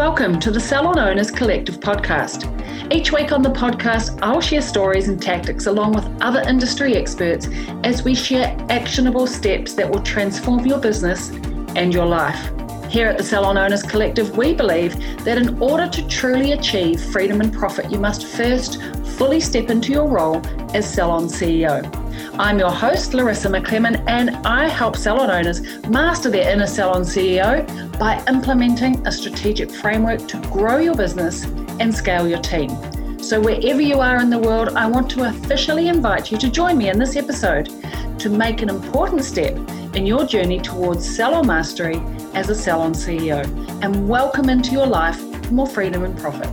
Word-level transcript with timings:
welcome 0.00 0.40
to 0.40 0.50
the 0.50 0.58
Salon 0.58 0.98
Owners 0.98 1.30
Collective 1.30 1.78
podcast. 1.78 2.48
Each 2.90 3.12
week 3.12 3.32
on 3.32 3.42
the 3.42 3.50
podcast, 3.50 4.18
I'll 4.22 4.40
share 4.40 4.62
stories 4.62 5.08
and 5.08 5.20
tactics 5.20 5.66
along 5.66 5.92
with 5.92 6.10
other 6.22 6.40
industry 6.48 6.96
experts 6.96 7.48
as 7.84 8.02
we 8.02 8.14
share 8.14 8.56
actionable 8.70 9.26
steps 9.26 9.74
that 9.74 9.90
will 9.90 10.00
transform 10.00 10.64
your 10.64 10.78
business 10.78 11.28
and 11.76 11.92
your 11.92 12.06
life. 12.06 12.50
Here 12.90 13.08
at 13.08 13.18
the 13.18 13.24
Salon 13.24 13.58
Owners 13.58 13.82
Collective, 13.82 14.38
we 14.38 14.54
believe 14.54 14.96
that 15.26 15.36
in 15.36 15.62
order 15.62 15.86
to 15.86 16.08
truly 16.08 16.52
achieve 16.52 16.98
freedom 16.98 17.42
and 17.42 17.52
profit, 17.52 17.90
you 17.90 17.98
must 17.98 18.26
first 18.26 18.80
fully 19.18 19.38
step 19.38 19.68
into 19.68 19.92
your 19.92 20.08
role 20.08 20.40
as 20.74 20.90
Salon 20.90 21.26
CEO. 21.26 21.99
I'm 22.40 22.58
your 22.58 22.70
host, 22.70 23.12
Larissa 23.12 23.50
McClellan, 23.50 23.96
and 24.08 24.30
I 24.46 24.66
help 24.66 24.96
salon 24.96 25.30
owners 25.30 25.60
master 25.88 26.30
their 26.30 26.50
inner 26.50 26.66
salon 26.66 27.02
CEO 27.02 27.66
by 27.98 28.24
implementing 28.28 29.06
a 29.06 29.12
strategic 29.12 29.70
framework 29.70 30.26
to 30.28 30.38
grow 30.50 30.78
your 30.78 30.94
business 30.94 31.44
and 31.80 31.94
scale 31.94 32.26
your 32.26 32.38
team. 32.38 32.70
So, 33.22 33.38
wherever 33.38 33.82
you 33.82 34.00
are 34.00 34.22
in 34.22 34.30
the 34.30 34.38
world, 34.38 34.70
I 34.70 34.86
want 34.86 35.10
to 35.10 35.28
officially 35.28 35.88
invite 35.88 36.32
you 36.32 36.38
to 36.38 36.50
join 36.50 36.78
me 36.78 36.88
in 36.88 36.98
this 36.98 37.14
episode 37.14 37.68
to 38.18 38.30
make 38.30 38.62
an 38.62 38.70
important 38.70 39.22
step 39.22 39.54
in 39.94 40.06
your 40.06 40.24
journey 40.24 40.60
towards 40.60 41.06
salon 41.06 41.46
mastery 41.46 42.00
as 42.32 42.48
a 42.48 42.54
salon 42.54 42.94
CEO 42.94 43.44
and 43.84 44.08
welcome 44.08 44.48
into 44.48 44.72
your 44.72 44.86
life 44.86 45.20
more 45.52 45.66
freedom 45.66 46.04
and 46.04 46.18
profit. 46.18 46.48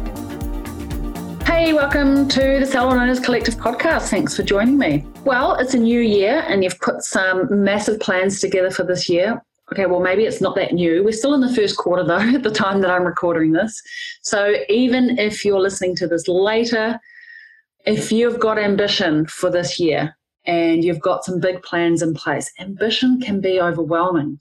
Hey, 1.47 1.71
welcome 1.71 2.27
to 2.27 2.59
the 2.59 2.65
Salon 2.65 2.99
Owners 2.99 3.21
Collective 3.21 3.55
podcast. 3.55 4.09
Thanks 4.09 4.35
for 4.35 4.43
joining 4.43 4.77
me. 4.77 5.05
Well, 5.27 5.55
it's 5.55 5.73
a 5.73 5.77
new 5.77 5.99
year 5.99 6.45
and 6.47 6.63
you've 6.63 6.79
put 6.79 7.01
some 7.01 7.49
massive 7.61 7.99
plans 7.99 8.39
together 8.39 8.71
for 8.71 8.83
this 8.83 9.09
year. 9.09 9.43
Okay, 9.73 9.85
well, 9.85 9.99
maybe 9.99 10.23
it's 10.23 10.39
not 10.39 10.55
that 10.55 10.71
new. 10.71 11.03
We're 11.03 11.11
still 11.11 11.33
in 11.33 11.41
the 11.41 11.53
first 11.53 11.75
quarter, 11.75 12.01
though, 12.01 12.17
at 12.35 12.43
the 12.43 12.49
time 12.49 12.79
that 12.79 12.89
I'm 12.89 13.03
recording 13.03 13.51
this. 13.51 13.77
So 14.21 14.55
even 14.69 15.19
if 15.19 15.43
you're 15.43 15.59
listening 15.59 15.97
to 15.97 16.07
this 16.07 16.29
later, 16.29 16.97
if 17.85 18.09
you've 18.09 18.39
got 18.39 18.57
ambition 18.57 19.25
for 19.25 19.51
this 19.51 19.81
year 19.81 20.15
and 20.45 20.85
you've 20.85 21.01
got 21.01 21.25
some 21.25 21.41
big 21.41 21.61
plans 21.61 22.01
in 22.01 22.13
place, 22.13 22.49
ambition 22.57 23.19
can 23.19 23.41
be 23.41 23.59
overwhelming. 23.59 24.39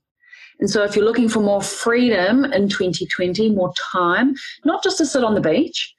And 0.61 0.71
so 0.71 0.85
if 0.85 0.95
you're 0.95 1.05
looking 1.05 1.29
for 1.29 1.41
more 1.41 1.63
freedom 1.63 2.45
in 2.45 2.69
2020, 2.69 3.51
more 3.51 3.73
time, 3.93 4.37
not 4.65 4.85
just 4.85 4.99
to 4.99 5.07
sit 5.07 5.25
on 5.25 5.35
the 5.35 5.41
beach, 5.41 5.96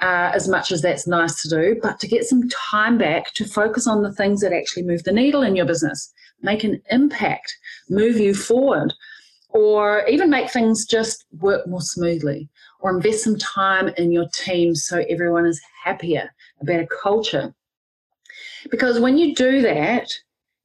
uh, 0.00 0.30
as 0.34 0.48
much 0.48 0.72
as 0.72 0.82
that's 0.82 1.06
nice 1.06 1.42
to 1.42 1.48
do, 1.48 1.78
but 1.82 2.00
to 2.00 2.08
get 2.08 2.24
some 2.24 2.48
time 2.48 2.96
back 2.96 3.32
to 3.34 3.44
focus 3.44 3.86
on 3.86 4.02
the 4.02 4.12
things 4.12 4.40
that 4.40 4.52
actually 4.52 4.82
move 4.82 5.04
the 5.04 5.12
needle 5.12 5.42
in 5.42 5.56
your 5.56 5.66
business, 5.66 6.12
make 6.42 6.64
an 6.64 6.80
impact, 6.90 7.54
move 7.88 8.18
you 8.18 8.34
forward, 8.34 8.94
or 9.50 10.06
even 10.08 10.30
make 10.30 10.50
things 10.50 10.86
just 10.86 11.26
work 11.38 11.66
more 11.66 11.82
smoothly, 11.82 12.48
or 12.80 12.90
invest 12.90 13.24
some 13.24 13.36
time 13.38 13.88
in 13.98 14.10
your 14.10 14.28
team 14.32 14.74
so 14.74 15.04
everyone 15.08 15.44
is 15.44 15.60
happier, 15.84 16.30
a 16.60 16.64
better 16.64 16.86
culture. 17.02 17.54
Because 18.70 19.00
when 19.00 19.18
you 19.18 19.34
do 19.34 19.60
that, 19.62 20.10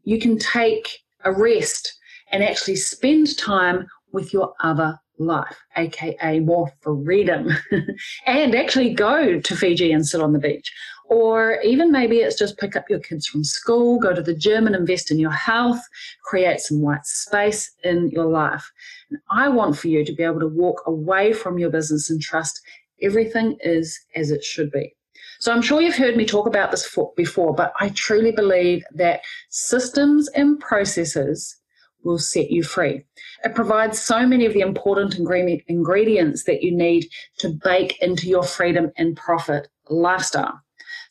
you 0.03 0.19
can 0.19 0.38
take 0.38 1.00
a 1.23 1.31
rest 1.31 1.94
and 2.31 2.44
actually 2.44 2.75
spend 2.75 3.38
time 3.38 3.88
with 4.11 4.31
your 4.31 4.53
other 4.61 5.00
life, 5.17 5.58
aka 5.77 6.39
more 6.39 6.71
freedom, 6.81 7.49
and 8.25 8.55
actually 8.55 8.94
go 8.94 9.39
to 9.39 9.55
Fiji 9.55 9.91
and 9.91 10.05
sit 10.05 10.22
on 10.22 10.33
the 10.33 10.39
beach. 10.39 10.72
Or 11.07 11.59
even 11.63 11.91
maybe 11.91 12.17
it's 12.17 12.38
just 12.38 12.57
pick 12.57 12.75
up 12.75 12.89
your 12.89 12.99
kids 12.99 13.27
from 13.27 13.44
school, 13.44 13.99
go 13.99 14.13
to 14.13 14.23
the 14.23 14.33
gym 14.33 14.66
and 14.66 14.75
invest 14.75 15.11
in 15.11 15.19
your 15.19 15.31
health, 15.31 15.80
create 16.23 16.59
some 16.59 16.81
white 16.81 17.05
space 17.05 17.72
in 17.83 18.09
your 18.09 18.25
life. 18.25 18.72
And 19.11 19.19
I 19.30 19.49
want 19.49 19.77
for 19.77 19.88
you 19.88 20.03
to 20.03 20.13
be 20.13 20.23
able 20.23 20.39
to 20.39 20.47
walk 20.47 20.81
away 20.88 21.31
from 21.31 21.59
your 21.59 21.69
business 21.69 22.09
and 22.09 22.22
trust 22.22 22.59
everything 23.02 23.57
is 23.61 24.00
as 24.16 24.31
it 24.31 24.44
should 24.44 24.72
be. 24.72 24.95
So 25.39 25.52
I'm 25.52 25.61
sure 25.61 25.81
you've 25.81 25.95
heard 25.95 26.17
me 26.17 26.25
talk 26.25 26.47
about 26.47 26.72
this 26.72 26.97
before, 27.16 27.53
but 27.53 27.73
I 27.79 27.90
truly 27.90 28.31
believe 28.31 28.84
that 28.95 29.22
systems 29.50 30.28
and 30.29 30.59
processes 30.59 31.56
will 32.05 32.19
set 32.19 32.51
you 32.51 32.63
free. 32.63 33.03
It 33.43 33.55
provides 33.55 33.99
so 33.99 34.25
many 34.25 34.45
of 34.45 34.53
the 34.53 34.61
important 34.61 35.16
ingredients 35.16 36.43
that 36.43 36.61
you 36.61 36.71
need 36.71 37.07
to 37.39 37.49
bake 37.49 38.01
into 38.01 38.27
your 38.27 38.43
freedom 38.43 38.91
and 38.95 39.17
profit 39.17 39.67
lifestyle. 39.89 40.61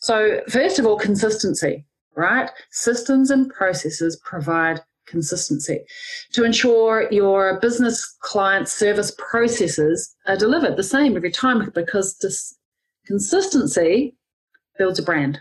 So, 0.01 0.41
first 0.49 0.79
of 0.79 0.87
all, 0.87 0.99
consistency, 0.99 1.85
right? 2.17 2.49
Systems 2.71 3.31
and 3.31 3.51
processes 3.51 4.21
provide 4.25 4.81
consistency 5.07 5.81
to 6.33 6.45
ensure 6.45 7.09
your 7.11 7.61
business 7.61 8.17
client 8.21 8.69
service 8.69 9.15
processes 9.19 10.15
are 10.27 10.37
delivered 10.37 10.77
the 10.77 10.83
same 10.83 11.17
every 11.17 11.31
time 11.31 11.71
because 11.75 12.17
this 12.19 12.57
consistency 13.07 14.15
builds 14.79 14.99
a 14.99 15.03
brand. 15.03 15.41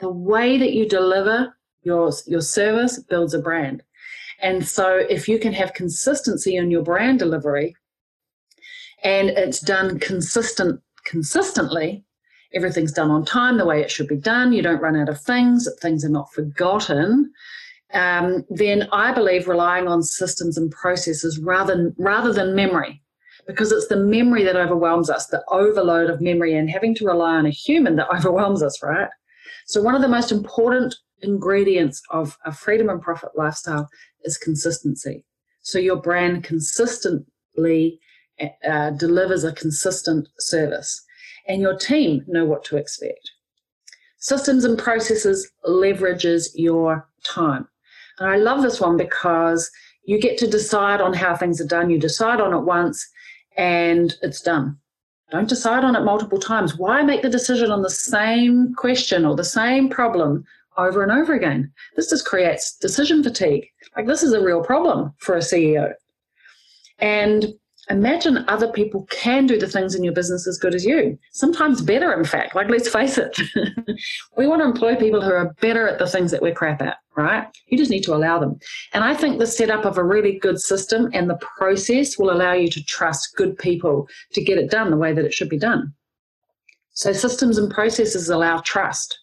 The 0.00 0.10
way 0.10 0.58
that 0.58 0.72
you 0.72 0.88
deliver 0.88 1.56
your, 1.82 2.12
your 2.26 2.40
service 2.40 3.02
builds 3.02 3.34
a 3.34 3.40
brand. 3.40 3.82
And 4.42 4.66
so 4.66 4.96
if 4.96 5.28
you 5.28 5.38
can 5.38 5.52
have 5.52 5.74
consistency 5.74 6.56
in 6.56 6.70
your 6.70 6.82
brand 6.82 7.18
delivery 7.18 7.76
and 9.02 9.30
it's 9.30 9.60
done 9.60 9.98
consistent 9.98 10.80
consistently, 11.04 12.04
everything's 12.54 12.92
done 12.92 13.10
on 13.10 13.24
time 13.24 13.58
the 13.58 13.66
way 13.66 13.80
it 13.80 13.90
should 13.90 14.08
be 14.08 14.16
done, 14.16 14.52
you 14.52 14.62
don't 14.62 14.80
run 14.80 14.96
out 14.96 15.08
of 15.08 15.20
things, 15.20 15.68
things 15.80 16.04
are 16.04 16.10
not 16.10 16.32
forgotten, 16.32 17.32
um, 17.92 18.44
then 18.50 18.88
I 18.92 19.12
believe 19.12 19.48
relying 19.48 19.88
on 19.88 20.02
systems 20.02 20.56
and 20.56 20.70
processes 20.70 21.38
rather, 21.38 21.92
rather 21.98 22.32
than 22.32 22.54
memory, 22.54 23.02
because 23.46 23.72
it's 23.72 23.88
the 23.88 23.96
memory 23.96 24.44
that 24.44 24.56
overwhelms 24.56 25.10
us, 25.10 25.26
the 25.26 25.42
overload 25.50 26.08
of 26.08 26.20
memory, 26.20 26.54
and 26.54 26.70
having 26.70 26.94
to 26.96 27.04
rely 27.04 27.34
on 27.34 27.46
a 27.46 27.50
human 27.50 27.96
that 27.96 28.10
overwhelms 28.14 28.62
us, 28.62 28.80
right? 28.82 29.08
So, 29.66 29.82
one 29.82 29.94
of 29.94 30.02
the 30.02 30.08
most 30.08 30.30
important 30.30 30.94
ingredients 31.22 32.02
of 32.10 32.36
a 32.44 32.52
freedom 32.52 32.88
and 32.88 33.00
profit 33.00 33.30
lifestyle 33.36 33.88
is 34.24 34.38
consistency. 34.38 35.24
So 35.62 35.78
your 35.78 35.96
brand 35.96 36.44
consistently 36.44 38.00
uh, 38.66 38.90
delivers 38.90 39.44
a 39.44 39.52
consistent 39.52 40.28
service, 40.38 41.04
and 41.46 41.60
your 41.60 41.76
team 41.76 42.24
know 42.26 42.44
what 42.44 42.64
to 42.64 42.76
expect. 42.76 43.30
Systems 44.18 44.64
and 44.64 44.78
processes 44.78 45.50
leverages 45.66 46.50
your 46.54 47.08
time. 47.24 47.68
And 48.18 48.28
I 48.28 48.36
love 48.36 48.62
this 48.62 48.80
one 48.80 48.96
because 48.96 49.70
you 50.04 50.20
get 50.20 50.38
to 50.38 50.46
decide 50.46 51.00
on 51.00 51.14
how 51.14 51.36
things 51.36 51.60
are 51.60 51.66
done. 51.66 51.90
You 51.90 51.98
decide 51.98 52.40
on 52.40 52.52
it 52.52 52.60
once 52.60 53.06
and 53.56 54.14
it's 54.22 54.40
done. 54.40 54.76
Don't 55.30 55.48
decide 55.48 55.84
on 55.84 55.96
it 55.96 56.00
multiple 56.00 56.38
times. 56.38 56.76
Why 56.76 57.02
make 57.02 57.22
the 57.22 57.30
decision 57.30 57.70
on 57.70 57.82
the 57.82 57.90
same 57.90 58.74
question 58.74 59.24
or 59.24 59.36
the 59.36 59.44
same 59.44 59.88
problem 59.88 60.44
over 60.76 61.02
and 61.02 61.12
over 61.12 61.34
again. 61.34 61.72
This 61.96 62.10
just 62.10 62.24
creates 62.24 62.76
decision 62.76 63.22
fatigue. 63.22 63.66
Like, 63.96 64.06
this 64.06 64.22
is 64.22 64.32
a 64.32 64.42
real 64.42 64.62
problem 64.62 65.12
for 65.18 65.36
a 65.36 65.40
CEO. 65.40 65.92
And 66.98 67.54
imagine 67.90 68.44
other 68.48 68.70
people 68.70 69.06
can 69.10 69.46
do 69.46 69.58
the 69.58 69.66
things 69.66 69.94
in 69.94 70.04
your 70.04 70.12
business 70.12 70.46
as 70.46 70.58
good 70.58 70.74
as 70.74 70.84
you, 70.84 71.18
sometimes 71.32 71.82
better, 71.82 72.12
in 72.12 72.24
fact. 72.24 72.54
Like, 72.54 72.68
let's 72.68 72.88
face 72.88 73.18
it, 73.18 73.38
we 74.36 74.46
want 74.46 74.62
to 74.62 74.66
employ 74.66 74.96
people 74.96 75.20
who 75.20 75.32
are 75.32 75.54
better 75.60 75.88
at 75.88 75.98
the 75.98 76.06
things 76.06 76.30
that 76.30 76.42
we're 76.42 76.54
crap 76.54 76.80
at, 76.82 76.98
right? 77.16 77.46
You 77.66 77.76
just 77.76 77.90
need 77.90 78.04
to 78.04 78.14
allow 78.14 78.38
them. 78.38 78.58
And 78.92 79.02
I 79.02 79.14
think 79.14 79.38
the 79.38 79.46
setup 79.46 79.84
of 79.84 79.98
a 79.98 80.04
really 80.04 80.38
good 80.38 80.60
system 80.60 81.10
and 81.12 81.28
the 81.28 81.38
process 81.58 82.18
will 82.18 82.30
allow 82.30 82.52
you 82.52 82.68
to 82.68 82.84
trust 82.84 83.34
good 83.36 83.58
people 83.58 84.08
to 84.32 84.42
get 84.42 84.58
it 84.58 84.70
done 84.70 84.90
the 84.90 84.96
way 84.96 85.12
that 85.12 85.24
it 85.24 85.34
should 85.34 85.48
be 85.48 85.58
done. 85.58 85.92
So, 86.92 87.12
systems 87.12 87.56
and 87.58 87.70
processes 87.70 88.28
allow 88.28 88.60
trust. 88.60 89.19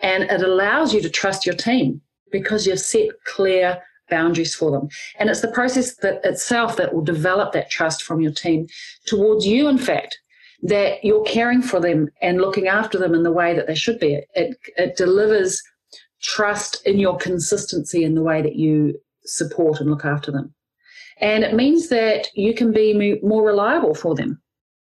And 0.00 0.24
it 0.24 0.42
allows 0.42 0.92
you 0.92 1.00
to 1.02 1.10
trust 1.10 1.46
your 1.46 1.54
team 1.54 2.00
because 2.30 2.66
you've 2.66 2.80
set 2.80 3.08
clear 3.24 3.82
boundaries 4.10 4.54
for 4.54 4.70
them. 4.70 4.88
And 5.18 5.30
it's 5.30 5.40
the 5.40 5.48
process 5.48 5.96
that 5.96 6.24
itself 6.24 6.76
that 6.76 6.94
will 6.94 7.02
develop 7.02 7.52
that 7.52 7.70
trust 7.70 8.02
from 8.02 8.20
your 8.20 8.32
team 8.32 8.68
towards 9.06 9.46
you, 9.46 9.68
in 9.68 9.78
fact, 9.78 10.18
that 10.62 11.04
you're 11.04 11.24
caring 11.24 11.62
for 11.62 11.80
them 11.80 12.08
and 12.22 12.40
looking 12.40 12.68
after 12.68 12.98
them 12.98 13.14
in 13.14 13.22
the 13.22 13.32
way 13.32 13.54
that 13.54 13.66
they 13.66 13.74
should 13.74 13.98
be. 13.98 14.20
It, 14.34 14.56
it 14.76 14.96
delivers 14.96 15.62
trust 16.22 16.86
in 16.86 16.98
your 16.98 17.16
consistency 17.16 18.04
in 18.04 18.14
the 18.14 18.22
way 18.22 18.42
that 18.42 18.56
you 18.56 18.98
support 19.24 19.80
and 19.80 19.90
look 19.90 20.04
after 20.04 20.30
them. 20.30 20.54
And 21.20 21.44
it 21.44 21.54
means 21.54 21.88
that 21.88 22.28
you 22.34 22.54
can 22.54 22.72
be 22.72 23.18
more 23.22 23.44
reliable 23.44 23.94
for 23.94 24.14
them 24.14 24.40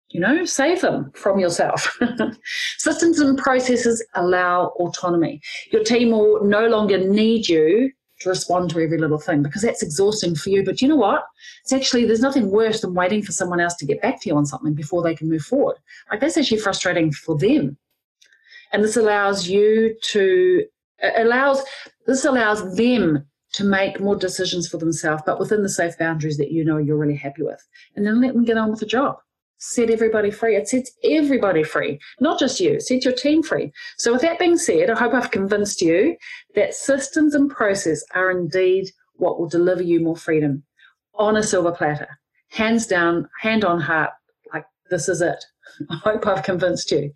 you 0.10 0.20
know, 0.20 0.46
save 0.46 0.82
them 0.82 1.12
from 1.16 1.40
yourself. 1.40 1.98
Systems 2.78 3.20
and 3.20 3.38
processes 3.38 4.06
allow 4.16 4.68
autonomy. 4.78 5.42
Your 5.72 5.84
team 5.84 6.12
will 6.12 6.44
no 6.44 6.68
longer 6.68 6.98
need 6.98 7.48
you 7.50 7.92
to 8.22 8.30
respond 8.30 8.70
to 8.70 8.80
every 8.80 8.98
little 8.98 9.20
thing 9.20 9.44
because 9.44 9.62
that's 9.62 9.84
exhausting 9.84 10.34
for 10.34 10.50
you. 10.50 10.64
But 10.64 10.82
you 10.82 10.88
know 10.88 10.96
what? 10.96 11.24
It's 11.64 11.74
actually, 11.74 12.06
there's 12.06 12.22
nothing 12.22 12.50
worse 12.50 12.82
than 12.82 12.94
waiting 12.94 13.22
for 13.22 13.32
someone 13.32 13.60
else 13.60 13.76
to 13.76 13.86
get 13.86 14.02
back 14.02 14.22
to 14.22 14.30
you 14.30 14.36
on 14.36 14.46
something 14.46 14.74
before 14.74 15.04
they 15.04 15.16
can 15.16 15.30
move 15.30 15.44
forward. 15.44 15.78
Like 16.10 16.22
that's 16.22 16.38
actually 16.38 16.62
frustrating 16.62 17.12
for 17.12 17.38
them. 17.38 17.78
And 18.74 18.84
this 18.84 18.98
allows 18.98 19.48
you 19.48 19.96
to, 20.12 20.66
allows, 21.16 21.64
this 22.06 22.26
allows 22.26 22.76
them 22.76 23.26
to 23.54 23.64
make 23.64 24.00
more 24.00 24.16
decisions 24.16 24.68
for 24.68 24.78
themselves, 24.78 25.24
but 25.26 25.40
within 25.40 25.64
the 25.64 25.70
safe 25.70 25.98
boundaries 25.98 26.38
that 26.38 26.52
you 26.52 26.66
know 26.66 26.78
you're 26.78 26.98
really 26.98 27.16
happy 27.16 27.44
with. 27.44 27.66
And 27.96 28.06
then 28.06 28.22
let 28.22 28.34
them 28.34 28.46
get 28.46 28.58
on 28.58 28.70
with 28.72 28.80
the 28.80 28.86
job. 28.86 29.18
Set 29.60 29.90
everybody 29.90 30.32
free. 30.32 30.56
It 30.56 30.68
sets 30.68 30.92
everybody 31.04 31.64
free, 31.64 32.00
not 32.20 32.40
just 32.40 32.60
you, 32.60 32.74
it 32.74 32.84
sets 32.84 33.06
your 33.06 33.14
team 33.14 33.44
free. 33.44 33.72
So, 33.98 34.14
with 34.14 34.22
that 34.22 34.40
being 34.40 34.58
said, 34.58 34.90
I 34.90 34.98
hope 34.98 35.14
I've 35.14 35.32
convinced 35.32 35.82
you 35.82 36.16
that 36.56 36.74
systems 36.74 37.36
and 37.36 37.50
process 37.50 38.04
are 38.14 38.32
indeed 38.32 38.90
what 39.16 39.40
will 39.40 39.50
deliver 39.50 39.84
you 39.84 40.00
more 40.00 40.16
freedom 40.16 40.64
on 41.16 41.38
a 41.38 41.44
silver 41.44 41.72
platter. 41.72 42.20
Hands 42.50 42.86
down, 42.86 43.28
hand 43.42 43.66
on 43.66 43.80
heart, 43.80 44.12
like 44.54 44.66
this 44.90 45.10
is 45.10 45.22
it. 45.22 45.44
I 45.90 45.96
hope 45.98 46.28
I've 46.28 46.44
convinced 46.44 46.92
you. 46.92 47.12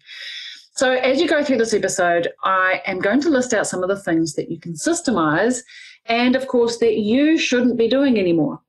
So, 0.74 0.92
as 0.92 1.22
you 1.22 1.28
go 1.28 1.44
through 1.44 1.58
this 1.58 1.74
episode, 1.74 2.30
I 2.44 2.82
am 2.86 3.00
going 3.00 3.22
to 3.22 3.30
list 3.30 3.54
out 3.54 3.68
some 3.68 3.84
of 3.84 3.90
the 3.90 4.00
things 4.00 4.34
that 4.34 4.50
you 4.50 4.60
can 4.60 4.74
systemize 4.74 5.62
and, 6.06 6.36
of 6.36 6.48
course, 6.48 6.78
that 6.78 6.98
you 6.98 7.38
shouldn't 7.38 7.78
be 7.78 7.88
doing 7.88 8.18
anymore. 8.18 8.60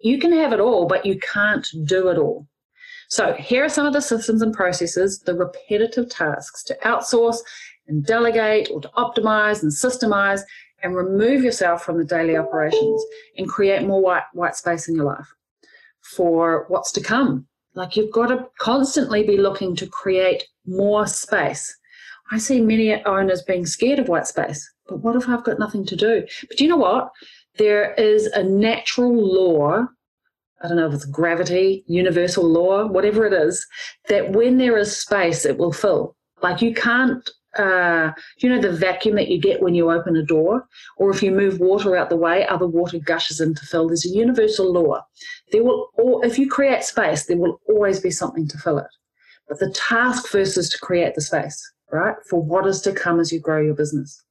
You 0.00 0.18
can 0.18 0.32
have 0.32 0.52
it 0.52 0.60
all, 0.60 0.86
but 0.86 1.04
you 1.04 1.18
can't 1.18 1.66
do 1.84 2.08
it 2.08 2.18
all. 2.18 2.47
So, 3.08 3.32
here 3.32 3.64
are 3.64 3.70
some 3.70 3.86
of 3.86 3.94
the 3.94 4.02
systems 4.02 4.42
and 4.42 4.52
processes, 4.52 5.20
the 5.20 5.34
repetitive 5.34 6.10
tasks 6.10 6.62
to 6.64 6.76
outsource 6.84 7.38
and 7.86 8.04
delegate 8.04 8.70
or 8.70 8.82
to 8.82 8.90
optimize 8.96 9.62
and 9.62 9.72
systemize 9.72 10.42
and 10.82 10.94
remove 10.94 11.42
yourself 11.42 11.82
from 11.82 11.98
the 11.98 12.04
daily 12.04 12.36
operations 12.36 13.02
and 13.36 13.48
create 13.48 13.86
more 13.86 14.00
white, 14.00 14.24
white 14.34 14.56
space 14.56 14.88
in 14.88 14.94
your 14.94 15.06
life 15.06 15.26
for 16.02 16.66
what's 16.68 16.92
to 16.92 17.02
come. 17.02 17.46
Like 17.74 17.96
you've 17.96 18.12
got 18.12 18.26
to 18.26 18.46
constantly 18.58 19.22
be 19.24 19.38
looking 19.38 19.74
to 19.76 19.86
create 19.86 20.44
more 20.66 21.06
space. 21.06 21.74
I 22.30 22.38
see 22.38 22.60
many 22.60 23.02
owners 23.04 23.42
being 23.42 23.64
scared 23.64 23.98
of 23.98 24.08
white 24.08 24.26
space, 24.26 24.70
but 24.86 24.98
what 24.98 25.16
if 25.16 25.28
I've 25.28 25.44
got 25.44 25.58
nothing 25.58 25.86
to 25.86 25.96
do? 25.96 26.26
But 26.48 26.60
you 26.60 26.68
know 26.68 26.76
what? 26.76 27.10
There 27.56 27.94
is 27.94 28.26
a 28.26 28.42
natural 28.42 29.14
law 29.14 29.86
I 30.62 30.68
don't 30.68 30.76
know 30.76 30.88
if 30.88 30.94
it's 30.94 31.04
gravity, 31.04 31.84
universal 31.86 32.44
law, 32.44 32.86
whatever 32.86 33.24
it 33.24 33.32
is, 33.32 33.64
that 34.08 34.32
when 34.32 34.58
there 34.58 34.76
is 34.76 34.96
space, 34.96 35.44
it 35.44 35.56
will 35.56 35.72
fill. 35.72 36.16
Like 36.42 36.60
you 36.62 36.74
can't, 36.74 37.28
uh, 37.56 38.10
you 38.38 38.48
know, 38.48 38.60
the 38.60 38.72
vacuum 38.72 39.16
that 39.16 39.28
you 39.28 39.40
get 39.40 39.62
when 39.62 39.74
you 39.74 39.90
open 39.90 40.16
a 40.16 40.22
door, 40.22 40.66
or 40.96 41.10
if 41.10 41.22
you 41.22 41.30
move 41.30 41.60
water 41.60 41.96
out 41.96 42.10
the 42.10 42.16
way, 42.16 42.46
other 42.46 42.66
water 42.66 42.98
gushes 42.98 43.40
in 43.40 43.54
to 43.54 43.66
fill. 43.66 43.86
There's 43.86 44.06
a 44.06 44.10
universal 44.10 44.72
law. 44.72 45.02
There 45.52 45.62
will, 45.62 45.90
or 45.94 46.24
if 46.24 46.38
you 46.38 46.48
create 46.48 46.82
space, 46.84 47.26
there 47.26 47.38
will 47.38 47.60
always 47.68 48.00
be 48.00 48.10
something 48.10 48.48
to 48.48 48.58
fill 48.58 48.78
it. 48.78 48.86
But 49.48 49.60
the 49.60 49.70
task 49.70 50.26
first 50.26 50.58
is 50.58 50.68
to 50.70 50.78
create 50.78 51.14
the 51.14 51.22
space, 51.22 51.60
right, 51.90 52.16
for 52.28 52.42
what 52.42 52.66
is 52.66 52.80
to 52.82 52.92
come 52.92 53.18
as 53.18 53.32
you 53.32 53.40
grow 53.40 53.62
your 53.62 53.74
business. 53.74 54.22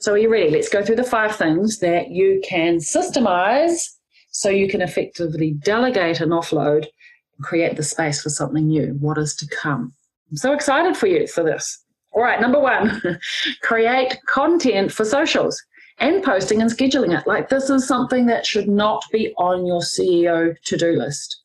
So 0.00 0.12
are 0.12 0.18
you 0.18 0.30
ready? 0.30 0.50
Let's 0.50 0.68
go 0.68 0.82
through 0.82 0.96
the 0.96 1.04
five 1.04 1.36
things 1.36 1.78
that 1.78 2.10
you 2.10 2.40
can 2.44 2.78
systemize 2.78 3.97
so 4.38 4.50
you 4.50 4.68
can 4.68 4.80
effectively 4.80 5.50
delegate 5.50 6.20
and 6.20 6.30
offload 6.30 6.84
and 6.84 7.42
create 7.44 7.76
the 7.76 7.82
space 7.82 8.22
for 8.22 8.30
something 8.30 8.68
new, 8.68 8.96
what 9.00 9.18
is 9.18 9.34
to 9.34 9.48
come. 9.48 9.92
I'm 10.30 10.36
so 10.36 10.52
excited 10.52 10.96
for 10.96 11.08
you 11.08 11.26
for 11.26 11.42
this. 11.42 11.84
All 12.12 12.22
right, 12.22 12.40
number 12.40 12.60
one, 12.60 13.02
create 13.62 14.16
content 14.28 14.92
for 14.92 15.04
socials 15.04 15.60
and 15.98 16.22
posting 16.22 16.62
and 16.62 16.70
scheduling 16.70 17.18
it. 17.18 17.26
Like, 17.26 17.48
this 17.48 17.68
is 17.68 17.88
something 17.88 18.26
that 18.26 18.46
should 18.46 18.68
not 18.68 19.04
be 19.10 19.34
on 19.38 19.66
your 19.66 19.80
CEO 19.80 20.54
to 20.66 20.76
do 20.76 20.92
list. 20.92 21.42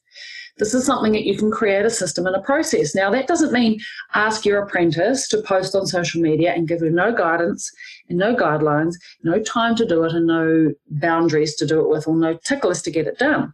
This 0.57 0.75
is 0.75 0.85
something 0.85 1.13
that 1.13 1.25
you 1.25 1.35
can 1.35 1.49
create 1.49 1.85
a 1.85 1.89
system 1.89 2.27
and 2.27 2.35
a 2.35 2.41
process. 2.41 2.93
Now, 2.93 3.09
that 3.09 3.27
doesn't 3.27 3.51
mean 3.51 3.79
ask 4.13 4.45
your 4.45 4.61
apprentice 4.61 5.27
to 5.29 5.41
post 5.41 5.73
on 5.73 5.87
social 5.87 6.21
media 6.21 6.53
and 6.53 6.67
give 6.67 6.81
her 6.81 6.91
no 6.91 7.11
guidance 7.11 7.71
and 8.07 8.19
no 8.19 8.35
guidelines, 8.35 8.93
no 9.23 9.41
time 9.41 9.75
to 9.77 9.85
do 9.85 10.03
it, 10.03 10.13
and 10.13 10.27
no 10.27 10.71
boundaries 10.91 11.55
to 11.55 11.65
do 11.65 11.79
it 11.79 11.89
with, 11.89 12.07
or 12.07 12.15
no 12.15 12.37
tick 12.45 12.63
list 12.63 12.85
to 12.85 12.91
get 12.91 13.07
it 13.07 13.17
done. 13.17 13.53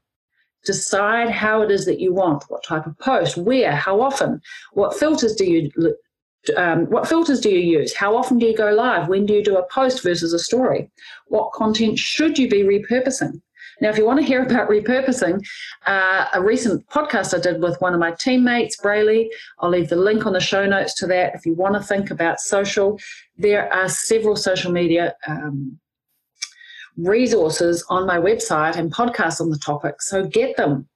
Decide 0.65 1.29
how 1.29 1.61
it 1.61 1.71
is 1.71 1.85
that 1.85 2.01
you 2.01 2.13
want, 2.13 2.43
what 2.49 2.65
type 2.65 2.85
of 2.85 2.99
post, 2.99 3.37
where, 3.37 3.73
how 3.73 4.01
often, 4.01 4.41
what 4.73 4.93
filters 4.93 5.35
do 5.35 5.45
you 5.45 5.95
um, 6.55 6.85
what 6.85 7.07
filters 7.07 7.41
do 7.41 7.49
you 7.49 7.79
use? 7.79 7.93
How 7.93 8.15
often 8.15 8.39
do 8.39 8.45
you 8.45 8.55
go 8.55 8.71
live? 8.71 9.09
When 9.09 9.25
do 9.25 9.33
you 9.33 9.43
do 9.43 9.57
a 9.57 9.67
post 9.67 10.01
versus 10.01 10.31
a 10.33 10.39
story? 10.39 10.89
What 11.27 11.51
content 11.51 11.99
should 11.99 12.39
you 12.39 12.49
be 12.49 12.63
repurposing? 12.63 13.41
Now, 13.81 13.89
if 13.89 13.97
you 13.97 14.05
want 14.05 14.19
to 14.19 14.25
hear 14.25 14.43
about 14.43 14.69
repurposing, 14.69 15.45
uh, 15.85 16.25
a 16.33 16.41
recent 16.41 16.87
podcast 16.89 17.37
I 17.37 17.39
did 17.39 17.61
with 17.61 17.79
one 17.81 17.93
of 17.93 17.99
my 17.99 18.11
teammates, 18.11 18.77
Brayley, 18.77 19.29
I'll 19.59 19.69
leave 19.69 19.89
the 19.89 19.95
link 19.95 20.25
on 20.25 20.33
the 20.33 20.39
show 20.39 20.65
notes 20.65 20.93
to 20.95 21.07
that. 21.07 21.35
If 21.35 21.45
you 21.45 21.53
want 21.53 21.75
to 21.75 21.83
think 21.83 22.11
about 22.11 22.39
social, 22.39 22.99
there 23.37 23.71
are 23.73 23.87
several 23.87 24.35
social 24.35 24.71
media 24.71 25.15
um, 25.27 25.79
resources 26.97 27.85
on 27.89 28.05
my 28.05 28.17
website 28.17 28.75
and 28.75 28.93
podcasts 28.93 29.39
on 29.39 29.49
the 29.49 29.57
topic. 29.59 30.01
So 30.01 30.25
get 30.25 30.57
them, 30.57 30.87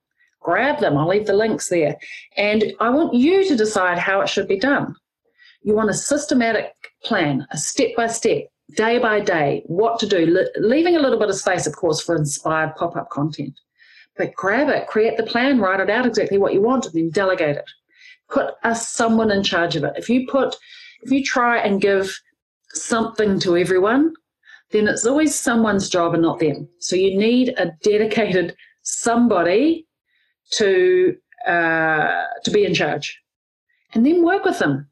grab 0.41 0.79
them. 0.79 0.97
I'll 0.97 1.07
leave 1.07 1.27
the 1.27 1.33
links 1.33 1.69
there. 1.69 1.95
And 2.35 2.73
I 2.79 2.89
want 2.89 3.13
you 3.13 3.47
to 3.47 3.55
decide 3.55 3.97
how 3.97 4.21
it 4.21 4.27
should 4.27 4.47
be 4.47 4.59
done. 4.59 4.95
You 5.61 5.75
want 5.75 5.89
a 5.89 5.93
systematic 5.93 6.73
plan, 7.03 7.47
a 7.51 7.57
step 7.57 7.91
by 7.95 8.07
step 8.07 8.47
day 8.75 8.99
by 8.99 9.19
day 9.19 9.63
what 9.65 9.99
to 9.99 10.07
do, 10.07 10.45
leaving 10.57 10.95
a 10.95 10.99
little 10.99 11.19
bit 11.19 11.29
of 11.29 11.35
space, 11.35 11.67
of 11.67 11.75
course, 11.75 12.01
for 12.01 12.15
inspired 12.15 12.75
pop 12.75 12.95
up 12.95 13.09
content. 13.09 13.59
But 14.17 14.33
grab 14.35 14.69
it, 14.69 14.87
create 14.87 15.17
the 15.17 15.23
plan, 15.23 15.59
write 15.59 15.79
it 15.79 15.89
out 15.89 16.05
exactly 16.05 16.37
what 16.37 16.53
you 16.53 16.61
want, 16.61 16.85
and 16.85 16.93
then 16.93 17.09
delegate 17.09 17.57
it. 17.57 17.69
Put 18.29 18.53
a, 18.63 18.75
someone 18.75 19.31
in 19.31 19.43
charge 19.43 19.75
of 19.75 19.83
it. 19.83 19.93
If 19.95 20.09
you 20.09 20.27
put, 20.29 20.55
if 21.01 21.11
you 21.11 21.23
try 21.23 21.57
and 21.57 21.81
give 21.81 22.15
something 22.73 23.39
to 23.39 23.57
everyone, 23.57 24.13
then 24.71 24.87
it's 24.87 25.05
always 25.05 25.39
someone's 25.39 25.89
job 25.89 26.13
and 26.13 26.23
not 26.23 26.39
them. 26.39 26.67
So 26.79 26.95
you 26.95 27.17
need 27.17 27.53
a 27.57 27.71
dedicated 27.83 28.55
somebody 28.81 29.87
to 30.51 31.15
uh, 31.47 32.23
to 32.43 32.51
be 32.51 32.65
in 32.65 32.73
charge, 32.73 33.19
and 33.93 34.05
then 34.05 34.23
work 34.23 34.45
with 34.45 34.59
them 34.59 34.89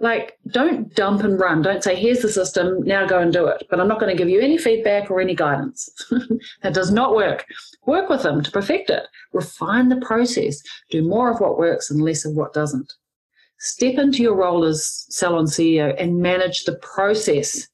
like 0.00 0.38
don't 0.48 0.94
dump 0.94 1.22
and 1.22 1.38
run. 1.38 1.62
Don't 1.62 1.82
say 1.82 1.94
here's 1.94 2.20
the 2.20 2.28
system 2.28 2.82
now 2.82 3.06
go 3.06 3.20
and 3.20 3.32
do 3.32 3.46
it. 3.46 3.66
But 3.70 3.80
i'm 3.80 3.88
not 3.88 4.00
going 4.00 4.14
to 4.14 4.18
give 4.18 4.28
you 4.28 4.40
any 4.40 4.58
feedback 4.58 5.10
or 5.10 5.20
any 5.20 5.34
guidance. 5.34 5.88
That 6.62 6.74
does 6.74 6.90
not 6.90 7.14
work. 7.14 7.46
Work 7.86 8.08
with 8.08 8.22
them 8.22 8.42
to 8.42 8.50
perfect 8.50 8.90
it. 8.90 9.04
Refine 9.32 9.88
the 9.88 10.00
process. 10.00 10.60
Do 10.90 11.06
more 11.06 11.30
of 11.30 11.40
what 11.40 11.58
works 11.58 11.90
and 11.90 12.02
less 12.02 12.24
of 12.24 12.34
what 12.34 12.52
doesn't. 12.52 12.92
Step 13.58 13.94
into 13.94 14.22
your 14.22 14.34
role 14.34 14.64
as 14.64 15.06
salon 15.08 15.46
ceo 15.46 15.94
and 15.98 16.20
manage 16.20 16.64
the 16.64 16.76
process. 16.76 17.68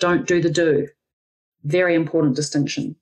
Don't 0.00 0.26
do 0.26 0.40
the 0.40 0.50
do. 0.50 0.86
Very 1.64 1.94
important 1.94 2.36
distinction 2.36 2.94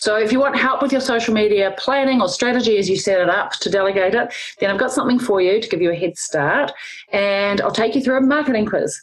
so 0.00 0.16
if 0.16 0.32
you 0.32 0.40
want 0.40 0.56
help 0.56 0.82
with 0.82 0.92
your 0.92 1.00
social 1.00 1.34
media 1.34 1.74
planning 1.78 2.20
or 2.20 2.28
strategy 2.28 2.78
as 2.78 2.88
you 2.88 2.96
set 2.96 3.20
it 3.20 3.28
up 3.28 3.52
to 3.52 3.70
delegate 3.70 4.14
it, 4.14 4.32
then 4.60 4.70
I've 4.70 4.78
got 4.78 4.92
something 4.92 5.18
for 5.18 5.40
you 5.40 5.60
to 5.60 5.68
give 5.68 5.82
you 5.82 5.90
a 5.90 5.96
head 5.96 6.16
start. 6.16 6.72
And 7.12 7.60
I'll 7.60 7.72
take 7.72 7.94
you 7.94 8.00
through 8.00 8.18
a 8.18 8.20
marketing 8.20 8.66
quiz 8.66 9.00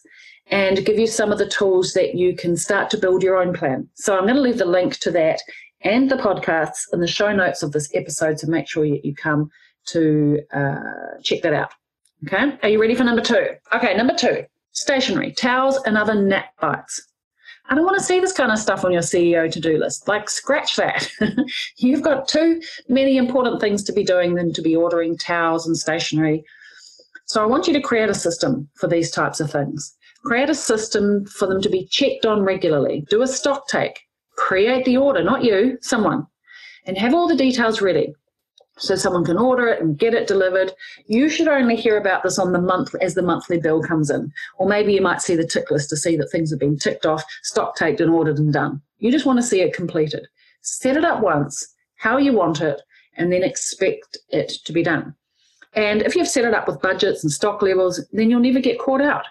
and 0.47 0.85
give 0.85 0.99
you 0.99 1.07
some 1.07 1.31
of 1.31 1.37
the 1.37 1.47
tools 1.47 1.93
that 1.93 2.15
you 2.15 2.35
can 2.35 2.57
start 2.57 2.89
to 2.91 2.97
build 2.97 3.23
your 3.23 3.37
own 3.37 3.53
plan. 3.53 3.87
So 3.93 4.17
I'm 4.17 4.23
going 4.23 4.35
to 4.35 4.41
leave 4.41 4.57
the 4.57 4.65
link 4.65 4.97
to 4.99 5.11
that 5.11 5.41
and 5.81 6.09
the 6.09 6.15
podcasts 6.15 6.85
in 6.91 6.99
the 6.99 7.07
show 7.07 7.33
notes 7.33 7.63
of 7.63 7.71
this 7.71 7.89
episode. 7.93 8.39
So 8.39 8.47
make 8.47 8.67
sure 8.67 8.85
you, 8.85 9.13
come 9.15 9.49
to 9.87 10.39
uh, 10.53 11.19
check 11.23 11.41
that 11.41 11.53
out. 11.53 11.71
Okay. 12.25 12.57
Are 12.63 12.69
you 12.69 12.79
ready 12.79 12.95
for 12.95 13.03
number 13.03 13.21
two? 13.21 13.49
Okay. 13.73 13.95
Number 13.95 14.15
two, 14.15 14.45
stationery, 14.71 15.33
towels 15.33 15.79
and 15.85 15.97
other 15.97 16.15
nap 16.15 16.53
bites. 16.59 17.12
I 17.73 17.75
don't 17.75 17.85
want 17.85 17.97
to 17.97 18.03
see 18.03 18.19
this 18.19 18.33
kind 18.33 18.51
of 18.51 18.59
stuff 18.59 18.85
on 18.85 18.91
your 18.91 19.01
CEO 19.01 19.51
to 19.51 19.59
do 19.59 19.79
list. 19.79 20.07
Like, 20.07 20.29
scratch 20.29 20.75
that. 20.75 21.09
You've 21.77 22.03
got 22.03 22.27
too 22.27 22.61
many 22.87 23.17
important 23.17 23.59
things 23.59 23.81
to 23.85 23.91
be 23.91 24.03
doing 24.03 24.35
than 24.35 24.53
to 24.53 24.61
be 24.61 24.75
ordering 24.75 25.17
towels 25.17 25.65
and 25.65 25.75
stationery. 25.75 26.43
So, 27.25 27.41
I 27.41 27.47
want 27.47 27.65
you 27.65 27.73
to 27.73 27.81
create 27.81 28.11
a 28.11 28.13
system 28.13 28.69
for 28.75 28.87
these 28.87 29.09
types 29.09 29.39
of 29.39 29.49
things. 29.49 29.97
Create 30.23 30.51
a 30.51 30.55
system 30.55 31.25
for 31.25 31.47
them 31.47 31.63
to 31.63 31.69
be 31.69 31.87
checked 31.87 32.27
on 32.27 32.43
regularly. 32.43 33.07
Do 33.09 33.23
a 33.23 33.27
stock 33.27 33.67
take. 33.67 34.01
Create 34.37 34.85
the 34.85 34.97
order, 34.97 35.23
not 35.23 35.43
you, 35.43 35.79
someone. 35.81 36.27
And 36.85 36.95
have 36.99 37.15
all 37.15 37.27
the 37.27 37.35
details 37.35 37.81
ready 37.81 38.13
so 38.77 38.95
someone 38.95 39.23
can 39.23 39.37
order 39.37 39.67
it 39.67 39.81
and 39.81 39.97
get 39.97 40.13
it 40.13 40.27
delivered. 40.27 40.71
You 41.05 41.29
should 41.29 41.47
only 41.47 41.75
hear 41.75 41.97
about 41.97 42.23
this 42.23 42.39
on 42.39 42.51
the 42.51 42.61
month 42.61 42.95
as 43.01 43.13
the 43.13 43.21
monthly 43.21 43.59
bill 43.59 43.81
comes 43.83 44.09
in. 44.09 44.31
Or 44.57 44.67
maybe 44.67 44.93
you 44.93 45.01
might 45.01 45.21
see 45.21 45.35
the 45.35 45.47
tick 45.47 45.69
list 45.69 45.89
to 45.91 45.97
see 45.97 46.15
that 46.17 46.29
things 46.31 46.49
have 46.49 46.59
been 46.59 46.77
ticked 46.77 47.05
off, 47.05 47.23
stock 47.43 47.75
taked 47.75 48.01
and 48.01 48.11
ordered 48.11 48.39
and 48.39 48.51
done. 48.51 48.81
You 48.97 49.11
just 49.11 49.25
want 49.25 49.37
to 49.37 49.43
see 49.43 49.61
it 49.61 49.73
completed. 49.73 50.27
Set 50.61 50.97
it 50.97 51.05
up 51.05 51.21
once, 51.21 51.75
how 51.97 52.17
you 52.17 52.33
want 52.33 52.61
it, 52.61 52.81
and 53.15 53.31
then 53.31 53.43
expect 53.43 54.17
it 54.29 54.49
to 54.65 54.73
be 54.73 54.81
done. 54.81 55.13
And 55.73 56.01
if 56.01 56.15
you've 56.15 56.27
set 56.27 56.45
it 56.45 56.53
up 56.53 56.67
with 56.67 56.81
budgets 56.81 57.23
and 57.23 57.31
stock 57.31 57.61
levels, 57.61 58.03
then 58.11 58.29
you'll 58.29 58.39
never 58.39 58.59
get 58.59 58.79
caught 58.79 59.01
out. 59.01 59.25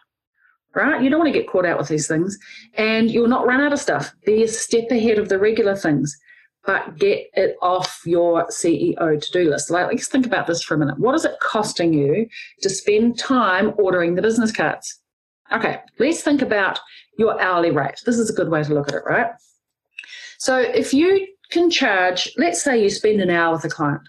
Right? 0.74 1.02
You 1.02 1.10
don't 1.10 1.20
want 1.20 1.32
to 1.32 1.38
get 1.38 1.48
caught 1.48 1.66
out 1.66 1.78
with 1.78 1.88
these 1.88 2.08
things. 2.08 2.38
And 2.74 3.10
you'll 3.10 3.28
not 3.28 3.46
run 3.46 3.60
out 3.60 3.72
of 3.72 3.78
stuff. 3.78 4.14
Be 4.24 4.42
a 4.42 4.48
step 4.48 4.90
ahead 4.90 5.18
of 5.18 5.28
the 5.28 5.38
regular 5.38 5.76
things 5.76 6.16
but 6.64 6.98
get 6.98 7.26
it 7.34 7.56
off 7.60 8.02
your 8.06 8.46
CEO 8.46 9.20
to 9.20 9.32
do 9.32 9.50
list. 9.50 9.70
Like, 9.70 9.86
let's 9.86 10.06
think 10.06 10.26
about 10.26 10.46
this 10.46 10.62
for 10.62 10.74
a 10.74 10.78
minute. 10.78 10.98
What 10.98 11.14
is 11.14 11.24
it 11.24 11.38
costing 11.40 11.92
you 11.92 12.28
to 12.60 12.70
spend 12.70 13.18
time 13.18 13.72
ordering 13.76 14.14
the 14.14 14.22
business 14.22 14.52
cards? 14.52 15.00
Okay, 15.52 15.80
let's 15.98 16.22
think 16.22 16.40
about 16.40 16.78
your 17.18 17.40
hourly 17.40 17.70
rate. 17.70 18.00
This 18.06 18.18
is 18.18 18.30
a 18.30 18.34
good 18.34 18.48
way 18.48 18.62
to 18.62 18.74
look 18.74 18.88
at 18.88 18.94
it, 18.94 19.02
right? 19.04 19.32
So, 20.38 20.56
if 20.58 20.94
you 20.94 21.26
can 21.50 21.70
charge, 21.70 22.32
let's 22.38 22.62
say 22.62 22.82
you 22.82 22.90
spend 22.90 23.20
an 23.20 23.30
hour 23.30 23.54
with 23.54 23.64
a 23.64 23.68
client 23.68 24.02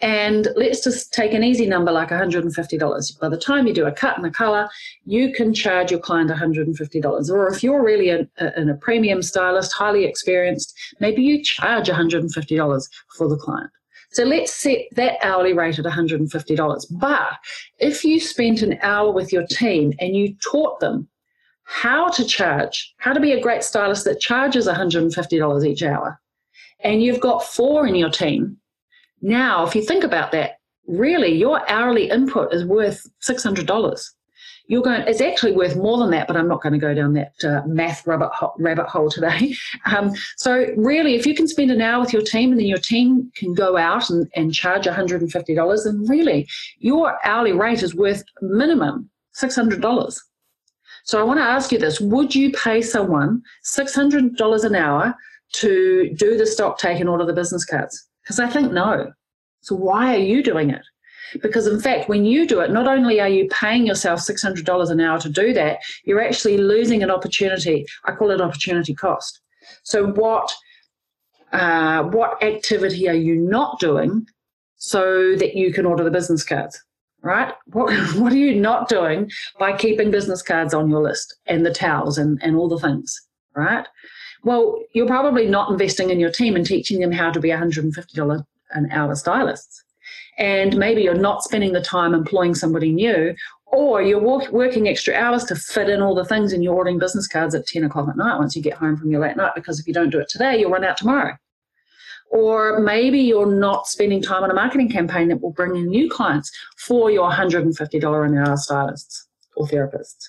And 0.00 0.48
let's 0.56 0.84
just 0.84 1.12
take 1.12 1.32
an 1.32 1.42
easy 1.42 1.66
number 1.66 1.90
like 1.90 2.10
$150. 2.10 3.20
By 3.20 3.28
the 3.28 3.36
time 3.36 3.66
you 3.66 3.72
do 3.72 3.86
a 3.86 3.92
cut 3.92 4.16
and 4.16 4.26
a 4.26 4.30
color, 4.30 4.68
you 5.04 5.32
can 5.32 5.54
charge 5.54 5.90
your 5.90 6.00
client 6.00 6.30
$150. 6.30 7.30
Or 7.30 7.48
if 7.48 7.62
you're 7.62 7.82
really 7.82 8.10
a, 8.10 8.28
a, 8.38 8.68
a 8.68 8.74
premium 8.74 9.22
stylist, 9.22 9.72
highly 9.72 10.04
experienced, 10.04 10.76
maybe 11.00 11.22
you 11.22 11.42
charge 11.42 11.88
$150 11.88 12.88
for 13.16 13.28
the 13.28 13.36
client. 13.36 13.70
So 14.10 14.24
let's 14.24 14.54
set 14.54 14.78
that 14.92 15.18
hourly 15.22 15.52
rate 15.52 15.78
at 15.78 15.84
$150. 15.84 16.86
But 16.92 17.32
if 17.78 18.04
you 18.04 18.20
spent 18.20 18.62
an 18.62 18.78
hour 18.82 19.12
with 19.12 19.32
your 19.32 19.46
team 19.46 19.92
and 19.98 20.14
you 20.14 20.34
taught 20.36 20.80
them 20.80 21.08
how 21.64 22.08
to 22.10 22.24
charge, 22.24 22.94
how 22.98 23.12
to 23.12 23.20
be 23.20 23.32
a 23.32 23.40
great 23.40 23.64
stylist 23.64 24.04
that 24.04 24.20
charges 24.20 24.66
$150 24.66 25.66
each 25.66 25.82
hour, 25.82 26.20
and 26.80 27.02
you've 27.02 27.20
got 27.20 27.44
four 27.44 27.86
in 27.86 27.94
your 27.94 28.10
team, 28.10 28.56
now 29.22 29.66
if 29.66 29.74
you 29.74 29.82
think 29.82 30.04
about 30.04 30.32
that, 30.32 30.58
really 30.86 31.34
your 31.34 31.68
hourly 31.70 32.10
input 32.10 32.52
is 32.54 32.64
worth 32.64 33.06
$600 33.22 34.10
you're 34.68 34.82
going 34.82 35.02
it's 35.02 35.20
actually 35.20 35.52
worth 35.52 35.76
more 35.76 35.98
than 35.98 36.10
that 36.10 36.26
but 36.26 36.36
i'm 36.36 36.48
not 36.48 36.62
going 36.62 36.72
to 36.72 36.78
go 36.78 36.94
down 36.94 37.12
that 37.12 37.32
uh, 37.44 37.62
math 37.66 38.06
rabbit, 38.06 38.30
rabbit 38.58 38.86
hole 38.86 39.10
today. 39.10 39.54
Um, 39.86 40.12
so 40.36 40.66
really 40.76 41.14
if 41.14 41.26
you 41.26 41.34
can 41.34 41.46
spend 41.46 41.70
an 41.70 41.80
hour 41.80 42.00
with 42.00 42.12
your 42.12 42.22
team 42.22 42.50
and 42.50 42.58
then 42.58 42.66
your 42.66 42.78
team 42.78 43.30
can 43.36 43.54
go 43.54 43.76
out 43.76 44.10
and, 44.10 44.28
and 44.34 44.52
charge 44.52 44.84
$150 44.84 45.84
then 45.84 46.04
really 46.06 46.48
your 46.78 47.16
hourly 47.24 47.52
rate 47.52 47.82
is 47.82 47.94
worth 47.94 48.24
minimum 48.42 49.08
$600 49.36 50.20
so 51.04 51.20
i 51.20 51.22
want 51.22 51.38
to 51.38 51.44
ask 51.44 51.70
you 51.70 51.78
this 51.78 52.00
would 52.00 52.34
you 52.34 52.50
pay 52.52 52.82
someone 52.82 53.42
$600 53.64 54.64
an 54.64 54.74
hour 54.74 55.14
to 55.52 56.12
do 56.16 56.36
the 56.36 56.46
stock 56.46 56.78
take 56.78 56.98
and 56.98 57.08
order 57.08 57.24
the 57.24 57.32
business 57.32 57.64
cards 57.64 58.05
because 58.26 58.40
i 58.40 58.48
think 58.48 58.72
no 58.72 59.12
so 59.60 59.74
why 59.74 60.14
are 60.14 60.18
you 60.18 60.42
doing 60.42 60.70
it 60.70 60.82
because, 61.42 61.66
in 61.66 61.80
fact, 61.80 62.08
when 62.08 62.24
you 62.24 62.46
do 62.46 62.60
it, 62.60 62.70
not 62.70 62.86
only 62.86 63.20
are 63.20 63.28
you 63.28 63.48
paying 63.48 63.86
yourself 63.86 64.20
$600 64.20 64.90
an 64.90 65.00
hour 65.00 65.18
to 65.18 65.28
do 65.28 65.52
that, 65.54 65.78
you're 66.04 66.20
actually 66.20 66.58
losing 66.58 67.02
an 67.02 67.10
opportunity. 67.10 67.86
I 68.04 68.12
call 68.12 68.30
it 68.30 68.40
opportunity 68.40 68.94
cost. 68.94 69.40
So, 69.82 70.06
what, 70.12 70.54
uh, 71.52 72.04
what 72.04 72.42
activity 72.42 73.08
are 73.08 73.14
you 73.14 73.36
not 73.36 73.80
doing 73.80 74.26
so 74.76 75.34
that 75.36 75.56
you 75.56 75.72
can 75.72 75.86
order 75.86 76.04
the 76.04 76.10
business 76.10 76.44
cards? 76.44 76.80
Right? 77.22 77.52
What, 77.66 77.92
what 78.16 78.32
are 78.32 78.38
you 78.38 78.54
not 78.54 78.88
doing 78.88 79.30
by 79.58 79.76
keeping 79.76 80.10
business 80.10 80.42
cards 80.42 80.74
on 80.74 80.90
your 80.90 81.02
list 81.02 81.36
and 81.46 81.66
the 81.66 81.72
towels 81.72 82.18
and, 82.18 82.38
and 82.42 82.56
all 82.56 82.68
the 82.68 82.78
things? 82.78 83.20
Right? 83.54 83.86
Well, 84.46 84.78
you're 84.92 85.08
probably 85.08 85.48
not 85.48 85.72
investing 85.72 86.10
in 86.10 86.20
your 86.20 86.30
team 86.30 86.54
and 86.54 86.64
teaching 86.64 87.00
them 87.00 87.10
how 87.10 87.32
to 87.32 87.40
be 87.40 87.48
$150 87.48 88.46
an 88.70 88.90
hour 88.92 89.14
stylists. 89.16 89.82
And 90.38 90.76
maybe 90.76 91.02
you're 91.02 91.16
not 91.16 91.42
spending 91.42 91.72
the 91.72 91.80
time 91.80 92.14
employing 92.14 92.54
somebody 92.54 92.92
new 92.92 93.34
or 93.66 94.02
you're 94.02 94.20
work, 94.20 94.52
working 94.52 94.86
extra 94.86 95.14
hours 95.14 95.42
to 95.46 95.56
fit 95.56 95.90
in 95.90 96.00
all 96.00 96.14
the 96.14 96.24
things 96.24 96.52
and 96.52 96.62
you're 96.62 96.76
ordering 96.76 97.00
business 97.00 97.26
cards 97.26 97.56
at 97.56 97.66
10 97.66 97.82
o'clock 97.82 98.08
at 98.08 98.16
night 98.16 98.38
once 98.38 98.54
you 98.54 98.62
get 98.62 98.74
home 98.74 98.96
from 98.96 99.10
your 99.10 99.20
late 99.20 99.36
night 99.36 99.50
because 99.56 99.80
if 99.80 99.88
you 99.88 99.92
don't 99.92 100.10
do 100.10 100.20
it 100.20 100.28
today 100.28 100.60
you'll 100.60 100.70
run 100.70 100.84
out 100.84 100.96
tomorrow. 100.96 101.36
Or 102.30 102.78
maybe 102.78 103.18
you're 103.18 103.52
not 103.52 103.88
spending 103.88 104.22
time 104.22 104.44
on 104.44 104.50
a 104.52 104.54
marketing 104.54 104.92
campaign 104.92 105.26
that 105.26 105.42
will 105.42 105.54
bring 105.54 105.74
in 105.74 105.88
new 105.88 106.08
clients 106.08 106.52
for 106.78 107.10
your 107.10 107.28
$150 107.28 108.26
an 108.26 108.38
hour 108.38 108.56
stylists 108.56 109.26
or 109.56 109.66
therapists 109.66 110.28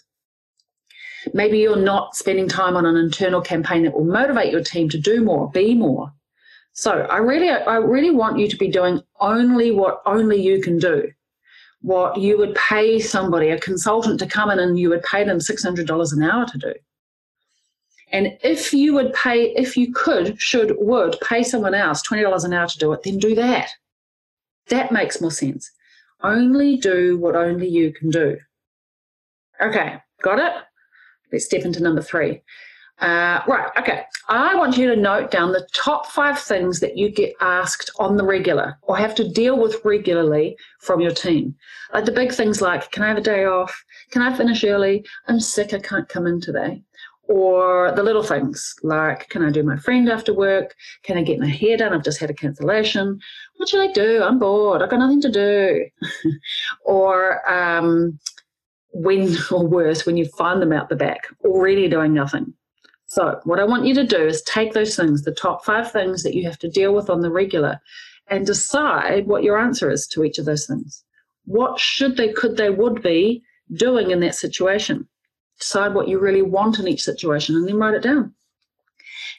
maybe 1.33 1.59
you're 1.59 1.75
not 1.75 2.15
spending 2.15 2.47
time 2.47 2.75
on 2.75 2.85
an 2.85 2.95
internal 2.95 3.41
campaign 3.41 3.83
that 3.83 3.93
will 3.93 4.05
motivate 4.05 4.51
your 4.51 4.63
team 4.63 4.89
to 4.89 4.97
do 4.97 5.23
more 5.23 5.49
be 5.51 5.73
more 5.73 6.11
so 6.77 6.91
I 6.91 7.17
really, 7.17 7.49
I 7.49 7.77
really 7.77 8.11
want 8.11 8.37
you 8.37 8.47
to 8.47 8.55
be 8.55 8.67
doing 8.67 9.01
only 9.19 9.71
what 9.71 9.99
only 10.05 10.39
you 10.39 10.61
can 10.61 10.77
do. 10.77 11.11
What 11.81 12.19
you 12.19 12.37
would 12.37 12.53
pay 12.53 12.99
somebody, 12.99 13.49
a 13.49 13.59
consultant, 13.59 14.19
to 14.19 14.27
come 14.27 14.51
in 14.51 14.59
and 14.59 14.79
you 14.79 14.89
would 14.89 15.01
pay 15.01 15.23
them 15.23 15.39
six 15.39 15.63
hundred 15.63 15.87
dollars 15.87 16.13
an 16.13 16.21
hour 16.21 16.45
to 16.45 16.57
do. 16.59 16.73
And 18.11 18.37
if 18.43 18.73
you 18.73 18.93
would 18.93 19.11
pay, 19.13 19.55
if 19.55 19.75
you 19.75 19.91
could, 19.91 20.39
should, 20.39 20.75
would 20.77 21.17
pay 21.21 21.41
someone 21.41 21.73
else 21.73 22.03
twenty 22.03 22.21
dollars 22.21 22.43
an 22.43 22.53
hour 22.53 22.67
to 22.67 22.77
do 22.77 22.93
it, 22.93 23.01
then 23.01 23.17
do 23.17 23.33
that. 23.33 23.71
That 24.67 24.91
makes 24.91 25.19
more 25.19 25.31
sense. 25.31 25.71
Only 26.21 26.77
do 26.77 27.17
what 27.17 27.35
only 27.35 27.67
you 27.67 27.91
can 27.91 28.11
do. 28.11 28.37
Okay, 29.59 29.97
got 30.21 30.37
it? 30.37 30.53
Let's 31.31 31.45
step 31.45 31.63
into 31.63 31.81
number 31.81 32.01
three. 32.01 32.41
Uh, 32.99 33.41
right, 33.47 33.69
okay. 33.77 34.05
I 34.27 34.55
want 34.55 34.75
you 34.77 34.87
to 34.87 34.99
note 34.99 35.29
down 35.29 35.51
the 35.51 35.67
top 35.73 36.07
five 36.07 36.39
things 36.39 36.79
that 36.79 36.97
you 36.97 37.09
get 37.11 37.33
asked 37.41 37.91
on 37.99 38.17
the 38.17 38.25
regular 38.25 38.77
or 38.81 38.97
have 38.97 39.13
to 39.15 39.29
deal 39.29 39.57
with 39.57 39.77
regularly 39.85 40.57
from 40.79 40.99
your 40.99 41.11
team. 41.11 41.55
Like 41.93 42.05
the 42.05 42.11
big 42.11 42.33
things 42.33 42.59
like, 42.59 42.91
can 42.91 43.03
I 43.03 43.07
have 43.07 43.17
a 43.17 43.21
day 43.21 43.45
off? 43.45 43.83
Can 44.11 44.23
I 44.23 44.35
finish 44.35 44.63
early? 44.63 45.05
I'm 45.27 45.39
sick, 45.39 45.73
I 45.73 45.79
can't 45.79 46.09
come 46.09 46.25
in 46.25 46.41
today. 46.41 46.81
Or 47.29 47.91
the 47.91 48.03
little 48.03 48.23
things 48.23 48.73
like, 48.83 49.29
can 49.29 49.43
I 49.43 49.51
do 49.51 49.61
my 49.61 49.77
friend 49.77 50.09
after 50.09 50.33
work? 50.33 50.75
Can 51.03 51.17
I 51.17 51.23
get 51.23 51.39
my 51.39 51.47
hair 51.47 51.77
done? 51.77 51.93
I've 51.93 52.03
just 52.03 52.19
had 52.19 52.29
a 52.29 52.33
cancellation. 52.33 53.19
What 53.57 53.69
should 53.69 53.87
I 53.87 53.91
do? 53.91 54.23
I'm 54.23 54.39
bored. 54.39 54.81
I've 54.81 54.89
got 54.89 54.99
nothing 54.99 55.21
to 55.21 55.31
do. 55.31 55.85
or 56.85 57.47
um, 57.49 58.17
when, 58.91 59.35
or 59.51 59.67
worse, 59.67 60.05
when 60.05 60.17
you 60.17 60.25
find 60.37 60.61
them 60.61 60.73
out 60.73 60.89
the 60.89 60.95
back, 60.95 61.27
already 61.43 61.87
doing 61.87 62.13
nothing 62.13 62.53
so, 63.09 63.39
what 63.45 63.59
I 63.59 63.63
want 63.63 63.85
you 63.85 63.93
to 63.95 64.03
do 64.03 64.25
is 64.25 64.41
take 64.41 64.73
those 64.73 64.95
things, 64.95 65.23
the 65.23 65.31
top 65.31 65.63
five 65.63 65.89
things 65.91 66.23
that 66.23 66.35
you 66.35 66.43
have 66.43 66.59
to 66.59 66.69
deal 66.69 66.93
with 66.93 67.09
on 67.09 67.21
the 67.21 67.31
regular, 67.31 67.79
and 68.27 68.45
decide 68.45 69.27
what 69.27 69.43
your 69.43 69.57
answer 69.57 69.89
is 69.89 70.05
to 70.07 70.25
each 70.25 70.37
of 70.37 70.45
those 70.45 70.67
things. 70.67 71.05
What 71.45 71.79
should 71.79 72.17
they, 72.17 72.33
could 72.33 72.57
they, 72.57 72.69
would 72.69 73.01
be 73.01 73.41
doing 73.73 74.11
in 74.11 74.19
that 74.19 74.35
situation? 74.35 75.07
Decide 75.57 75.93
what 75.93 76.09
you 76.09 76.19
really 76.19 76.41
want 76.41 76.79
in 76.79 76.87
each 76.87 77.03
situation 77.03 77.55
and 77.55 77.65
then 77.65 77.77
write 77.77 77.93
it 77.93 78.03
down. 78.03 78.33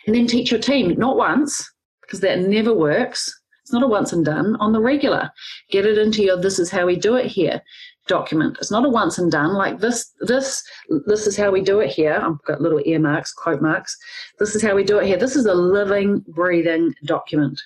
And 0.07 0.17
then 0.17 0.27
teach 0.27 0.51
your 0.51 0.61
team, 0.61 0.99
not 0.99 1.19
once, 1.19 1.71
because 2.01 2.21
that 2.21 2.41
never 2.41 2.73
works. 2.73 3.31
It's 3.63 3.73
not 3.73 3.83
a 3.83 3.87
once 3.87 4.15
and 4.15 4.25
done, 4.25 4.57
on 4.61 4.73
the 4.73 4.81
regular. 4.81 5.31
Get 5.71 5.85
it 5.85 5.99
into 5.99 6.23
your 6.23 6.41
this 6.41 6.59
is 6.59 6.71
how 6.71 6.87
we 6.87 6.97
do 6.97 7.17
it 7.17 7.27
here 7.27 7.61
document. 8.09 8.57
It's 8.61 8.71
not 8.71 8.85
a 8.85 8.89
once 8.89 9.19
and 9.19 9.31
done. 9.31 9.55
Like 9.55 9.79
this, 9.79 10.13
this, 10.21 10.65
this 11.07 11.27
is 11.27 11.37
how 11.37 11.51
we 11.51 11.61
do 11.61 11.81
it 11.81 11.91
here. 11.91 12.21
I've 12.21 12.43
got 12.47 12.61
little 12.61 12.81
earmarks, 12.85 13.33
quote 13.33 13.63
marks. 13.63 13.97
This 14.39 14.57
is 14.57 14.63
how 14.63 14.75
we 14.75 14.83
do 14.83 14.99
it 14.99 15.07
here. 15.07 15.17
This 15.17 15.37
is 15.37 15.47
a 15.47 15.55
living, 15.55 16.25
breathing 16.29 16.95
document. 17.05 17.61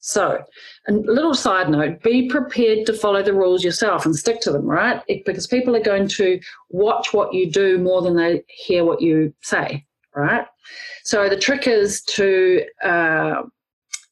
So, 0.00 0.40
a 0.86 0.92
little 0.92 1.34
side 1.34 1.68
note: 1.68 2.00
be 2.00 2.28
prepared 2.28 2.86
to 2.86 2.92
follow 2.92 3.24
the 3.24 3.34
rules 3.34 3.64
yourself 3.64 4.06
and 4.06 4.14
stick 4.14 4.40
to 4.42 4.52
them, 4.52 4.64
right? 4.64 5.02
It, 5.08 5.24
because 5.24 5.48
people 5.48 5.74
are 5.74 5.82
going 5.82 6.06
to 6.08 6.38
watch 6.70 7.12
what 7.12 7.34
you 7.34 7.50
do 7.50 7.78
more 7.78 8.02
than 8.02 8.14
they 8.14 8.44
hear 8.46 8.84
what 8.84 9.00
you 9.00 9.34
say, 9.42 9.84
right? 10.14 10.46
So 11.02 11.28
the 11.28 11.36
trick 11.36 11.66
is 11.66 12.02
to 12.02 12.62
uh, 12.84 13.42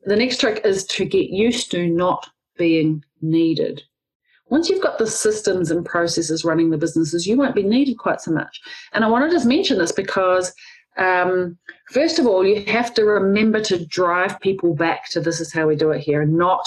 the 0.04 0.16
next 0.16 0.38
trick 0.38 0.62
is 0.64 0.85
to 0.87 1.04
get 1.04 1.30
used 1.30 1.71
to 1.71 1.87
not 1.87 2.28
being 2.56 3.04
needed 3.23 3.85
once 4.54 4.68
you've 4.68 4.80
got 4.80 4.99
the 4.99 5.06
systems 5.08 5.73
and 5.73 5.84
processes 5.84 6.44
running 6.44 6.70
the 6.70 6.78
businesses, 6.78 7.26
you 7.26 7.37
won't 7.37 7.56
be 7.56 7.64
needed 7.64 7.99
quite 7.99 8.20
so 8.20 8.30
much. 8.30 8.61
And 8.92 9.04
I 9.04 9.08
want 9.08 9.28
to 9.28 9.37
just 9.37 9.46
mention 9.46 9.78
this 9.78 9.90
because, 9.90 10.54
um, 10.96 11.58
first 11.90 12.20
of 12.20 12.26
all, 12.28 12.46
you 12.46 12.64
have 12.66 12.94
to 12.94 13.04
remember 13.04 13.61
to 13.62 13.84
drive 13.84 14.38
people 14.38 14.73
back 14.73 15.11
to 15.11 15.20
this 15.20 15.40
is 15.40 15.52
how 15.52 15.66
we 15.66 15.75
do 15.75 15.90
it 15.90 16.02
here 16.02 16.23
and 16.23 16.38
not 16.38 16.64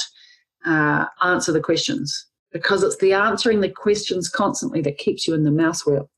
uh, 0.65 1.05
answer 1.23 1.53
the 1.53 1.61
questions 1.61 2.27
because 2.51 2.83
it's 2.83 2.97
the 2.97 3.13
answering 3.13 3.61
the 3.61 3.69
questions 3.69 4.27
constantly 4.27 4.81
that 4.81 4.97
keeps 4.97 5.25
you 5.25 5.33
in 5.33 5.45
the 5.45 5.51
mouse 5.51 5.85
wheel. 5.85 6.09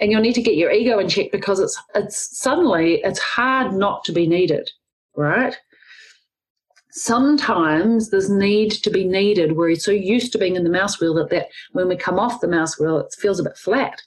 And 0.00 0.10
you'll 0.10 0.20
need 0.20 0.34
to 0.34 0.42
get 0.42 0.56
your 0.56 0.72
ego 0.72 0.98
in 0.98 1.08
check 1.08 1.30
because 1.30 1.60
it's 1.60 1.80
it's 1.94 2.36
suddenly 2.36 3.02
it's 3.04 3.20
hard 3.20 3.72
not 3.72 4.02
to 4.06 4.12
be 4.12 4.26
needed, 4.26 4.68
right? 5.16 5.56
Sometimes 6.90 8.10
there's 8.10 8.30
need 8.30 8.70
to 8.70 8.90
be 8.90 9.04
needed 9.04 9.52
where 9.52 9.68
you're 9.68 9.76
so 9.76 9.90
used 9.90 10.32
to 10.32 10.38
being 10.38 10.56
in 10.56 10.64
the 10.64 10.70
mouse 10.70 11.00
wheel 11.00 11.14
that, 11.14 11.30
that 11.30 11.48
when 11.72 11.88
we 11.88 11.96
come 11.96 12.18
off 12.18 12.40
the 12.40 12.48
mouse 12.48 12.78
wheel 12.78 12.98
it 12.98 13.14
feels 13.18 13.38
a 13.38 13.44
bit 13.44 13.56
flat. 13.56 14.00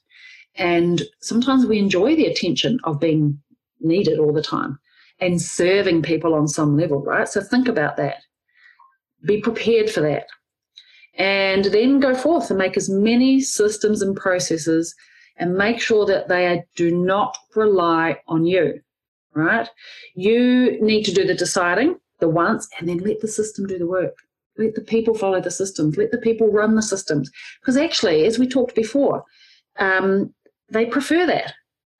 And 0.55 1.03
sometimes 1.21 1.65
we 1.65 1.79
enjoy 1.79 2.15
the 2.15 2.25
attention 2.25 2.79
of 2.83 2.99
being 2.99 3.39
needed 3.79 4.19
all 4.19 4.33
the 4.33 4.41
time 4.41 4.79
and 5.19 5.41
serving 5.41 6.01
people 6.01 6.33
on 6.33 6.47
some 6.47 6.77
level 6.77 7.01
right? 7.01 7.27
So 7.27 7.41
think 7.41 7.67
about 7.67 7.97
that. 7.97 8.17
Be 9.25 9.41
prepared 9.41 9.89
for 9.89 10.01
that. 10.01 10.27
And 11.15 11.65
then 11.65 11.99
go 11.99 12.15
forth 12.15 12.49
and 12.49 12.57
make 12.57 12.77
as 12.77 12.89
many 12.89 13.41
systems 13.41 14.01
and 14.01 14.15
processes 14.15 14.95
and 15.37 15.57
make 15.57 15.79
sure 15.79 16.05
that 16.05 16.27
they 16.27 16.63
do 16.75 16.95
not 16.95 17.37
rely 17.55 18.19
on 18.27 18.45
you 18.45 18.81
right? 19.33 19.69
You 20.15 20.81
need 20.81 21.03
to 21.03 21.13
do 21.13 21.25
the 21.25 21.35
deciding 21.35 21.97
the 22.21 22.29
once 22.29 22.69
and 22.79 22.87
then 22.87 22.99
let 22.99 23.19
the 23.19 23.27
system 23.27 23.67
do 23.67 23.77
the 23.77 23.87
work. 23.87 24.15
Let 24.57 24.75
the 24.75 24.81
people 24.81 25.13
follow 25.13 25.41
the 25.41 25.51
systems. 25.51 25.97
Let 25.97 26.11
the 26.11 26.17
people 26.17 26.47
run 26.51 26.75
the 26.75 26.81
systems. 26.81 27.29
Because 27.59 27.75
actually, 27.75 28.25
as 28.25 28.39
we 28.39 28.47
talked 28.47 28.75
before, 28.75 29.25
um, 29.77 30.33
they 30.69 30.85
prefer 30.85 31.25
that. 31.25 31.53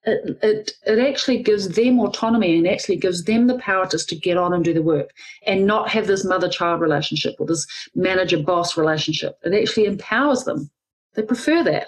it, 0.06 0.38
it, 0.42 0.72
it 0.86 1.00
actually 1.00 1.44
gives 1.44 1.70
them 1.70 2.00
autonomy 2.00 2.58
and 2.58 2.68
actually 2.68 2.98
gives 2.98 3.24
them 3.24 3.48
the 3.48 3.60
power 3.60 3.86
just 3.86 4.10
to 4.10 4.16
get 4.16 4.38
on 4.38 4.54
and 4.54 4.64
do 4.64 4.74
the 4.74 4.82
work 4.82 5.12
and 5.46 5.66
not 5.66 5.90
have 5.90 6.08
this 6.08 6.26
mother 6.26 6.50
child 6.50 6.82
relationship 6.82 7.36
or 7.40 7.46
this 7.46 7.68
manager 7.94 8.42
boss 8.42 8.78
relationship. 8.78 9.38
It 9.44 9.54
actually 9.54 9.86
empowers 9.86 10.44
them. 10.44 10.70
They 11.14 11.22
prefer 11.22 11.64
that. 11.64 11.88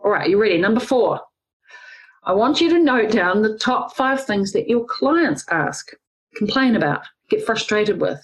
All 0.00 0.10
right, 0.10 0.28
you 0.28 0.40
ready? 0.40 0.58
Number 0.58 0.80
four. 0.80 1.20
I 2.24 2.32
want 2.32 2.60
you 2.60 2.68
to 2.70 2.78
note 2.78 3.10
down 3.10 3.42
the 3.42 3.58
top 3.58 3.96
five 3.96 4.24
things 4.24 4.52
that 4.52 4.68
your 4.68 4.84
clients 4.84 5.44
ask, 5.50 5.90
complain 6.36 6.76
about, 6.76 7.02
get 7.32 7.44
frustrated 7.44 8.00
with, 8.00 8.20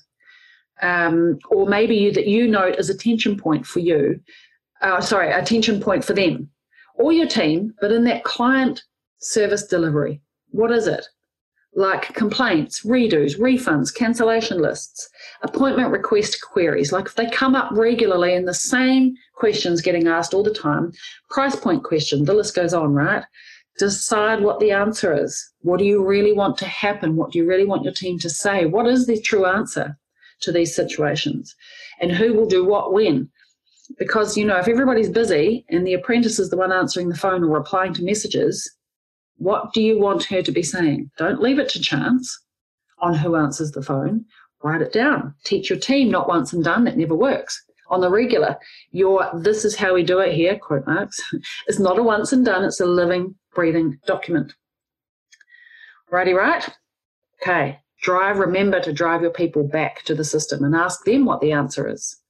um, 0.83 1.39
or 1.51 1.67
maybe 1.67 1.97
you, 1.97 2.13
that 2.13 2.29
you 2.29 2.47
note 2.47 2.77
as 2.77 2.89
a 2.89 2.97
tension 2.97 3.37
point 3.37 3.67
for 3.67 3.81
you. 3.81 4.21
Uh, 4.81 5.01
sorry, 5.01 5.33
a 5.33 5.43
tension 5.43 5.81
point 5.81 6.05
for 6.05 6.13
them 6.13 6.49
or 6.99 7.13
your 7.13 7.27
team, 7.27 7.75
but 7.81 7.93
in 7.93 8.05
that 8.05 8.25
client 8.25 8.83
service 9.19 9.67
delivery. 9.67 10.21
What 10.51 10.71
is 10.73 10.87
it? 10.87 11.07
Like 11.75 12.13
complaints, 12.15 12.85
redos, 12.85 13.39
refunds, 13.39 13.95
cancellation 13.95 14.61
lists, 14.61 15.09
appointment 15.43 15.91
request 15.91 16.41
queries. 16.43 16.93
Like 16.93 17.07
if 17.07 17.15
they 17.15 17.31
come 17.31 17.55
up 17.55 17.71
regularly 17.73 18.35
and 18.35 18.49
the 18.49 18.55
same 18.55 19.15
questions 19.35 19.81
getting 19.81 20.09
asked 20.09 20.35
all 20.35 20.43
the 20.43 20.53
time, 20.53 20.93
price 21.31 21.55
point 21.55 21.85
question, 21.85 22.25
the 22.25 22.35
list 22.35 22.57
goes 22.57 22.75
on, 22.75 22.95
right? 22.95 23.25
Decide 23.79 24.41
what 24.41 24.61
the 24.61 24.73
answer 24.73 25.15
is. 25.15 25.53
What 25.61 25.79
do 25.79 25.85
you 25.85 26.05
really 26.05 26.33
want 26.33 26.59
to 26.59 26.67
happen? 26.67 27.17
What 27.17 27.33
do 27.33 27.39
you 27.39 27.47
really 27.47 27.65
want 27.65 27.85
your 27.85 27.93
team 27.93 28.19
to 28.21 28.31
say? 28.31 28.67
What 28.67 28.87
is 28.87 29.07
the 29.07 29.21
true 29.21 29.47
answer 29.47 29.97
to 30.41 30.53
these 30.53 30.75
situations? 30.75 31.55
And 32.01 32.13
who 32.13 32.35
will 32.35 32.47
do 32.47 32.65
what 32.65 32.93
when? 32.93 33.31
Because, 33.99 34.37
you 34.37 34.45
know, 34.45 34.59
if 34.59 34.69
everybody's 34.69 35.09
busy 35.09 35.65
and 35.71 35.87
the 35.87 35.95
apprentice 35.95 36.39
is 36.39 36.51
the 36.51 36.57
one 36.57 36.73
answering 36.73 37.09
the 37.09 37.17
phone 37.17 37.43
or 37.43 37.49
replying 37.49 37.95
to 37.95 38.05
messages, 38.05 38.71
what 39.37 39.73
do 39.73 39.81
you 39.81 39.99
want 39.99 40.25
her 40.25 40.43
to 40.43 40.53
be 40.53 40.63
saying? 40.63 41.11
Don't 41.17 41.41
leave 41.41 41.59
it 41.59 41.69
to 41.71 41.81
chance 41.81 42.39
on 42.99 43.15
who 43.15 43.37
answers 43.37 43.71
the 43.71 43.83
phone. 43.83 44.25
Write 44.63 44.83
it 44.83 44.93
down. 44.93 45.35
Teach 45.45 45.71
your 45.71 45.79
team 45.79 46.11
not 46.11 46.29
once 46.29 46.53
and 46.53 46.65
done. 46.65 46.89
It 46.89 46.97
never 46.97 47.15
works. 47.15 47.63
On 47.91 48.01
the 48.01 48.11
regular, 48.11 48.57
your 48.91 49.31
this 49.35 49.65
is 49.65 49.75
how 49.75 49.95
we 49.95 50.03
do 50.03 50.19
it 50.19 50.35
here, 50.35 50.59
quote 50.59 50.87
marks, 50.87 51.19
it's 51.69 51.79
not 51.79 51.99
a 51.99 52.03
once 52.03 52.33
and 52.35 52.45
done, 52.45 52.65
it's 52.65 52.81
a 52.81 52.87
living, 52.87 53.35
breathing 53.59 53.99
document. 54.07 54.55
Righty, 56.13 56.33
right? 56.33 56.65
Okay. 57.43 57.81
Drive, 58.01 58.39
remember 58.39 58.79
to 58.79 58.93
drive 58.93 59.21
your 59.21 59.33
people 59.33 59.65
back 59.65 60.05
to 60.05 60.15
the 60.15 60.23
system 60.23 60.63
and 60.63 60.77
ask 60.77 61.05
them 61.05 61.25
what 61.25 61.41
the 61.41 61.51
answer 61.51 61.89
is. 61.89 62.21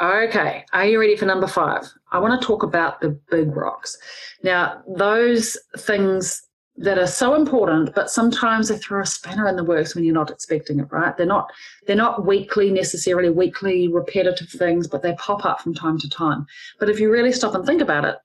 Okay, 0.00 0.64
are 0.72 0.86
you 0.86 0.98
ready 0.98 1.14
for 1.14 1.26
number 1.26 1.46
five? 1.46 1.84
I 2.10 2.18
want 2.18 2.40
to 2.40 2.44
talk 2.44 2.64
about 2.64 3.00
the 3.00 3.10
big 3.30 3.54
rocks. 3.54 3.96
Now, 4.42 4.82
those 4.88 5.56
things 5.78 6.42
that 6.78 6.98
are 6.98 7.06
so 7.06 7.36
important, 7.36 7.94
but 7.94 8.10
sometimes 8.10 8.66
they 8.66 8.78
throw 8.78 9.02
a 9.02 9.06
spanner 9.06 9.46
in 9.46 9.54
the 9.54 9.62
works 9.62 9.94
when 9.94 10.02
you're 10.02 10.12
not 10.12 10.30
expecting 10.30 10.80
it, 10.80 10.90
right? 10.90 11.16
They're 11.16 11.26
not 11.26 11.52
they're 11.86 11.94
not 11.94 12.26
weekly 12.26 12.72
necessarily 12.72 13.30
weekly 13.30 13.86
repetitive 13.86 14.48
things, 14.48 14.88
but 14.88 15.02
they 15.02 15.14
pop 15.14 15.44
up 15.44 15.60
from 15.60 15.74
time 15.74 15.98
to 15.98 16.10
time. 16.10 16.46
But 16.80 16.88
if 16.88 16.98
you 16.98 17.12
really 17.12 17.30
stop 17.30 17.54
and 17.54 17.64
think 17.64 17.80
about 17.80 18.04
it, 18.06 18.16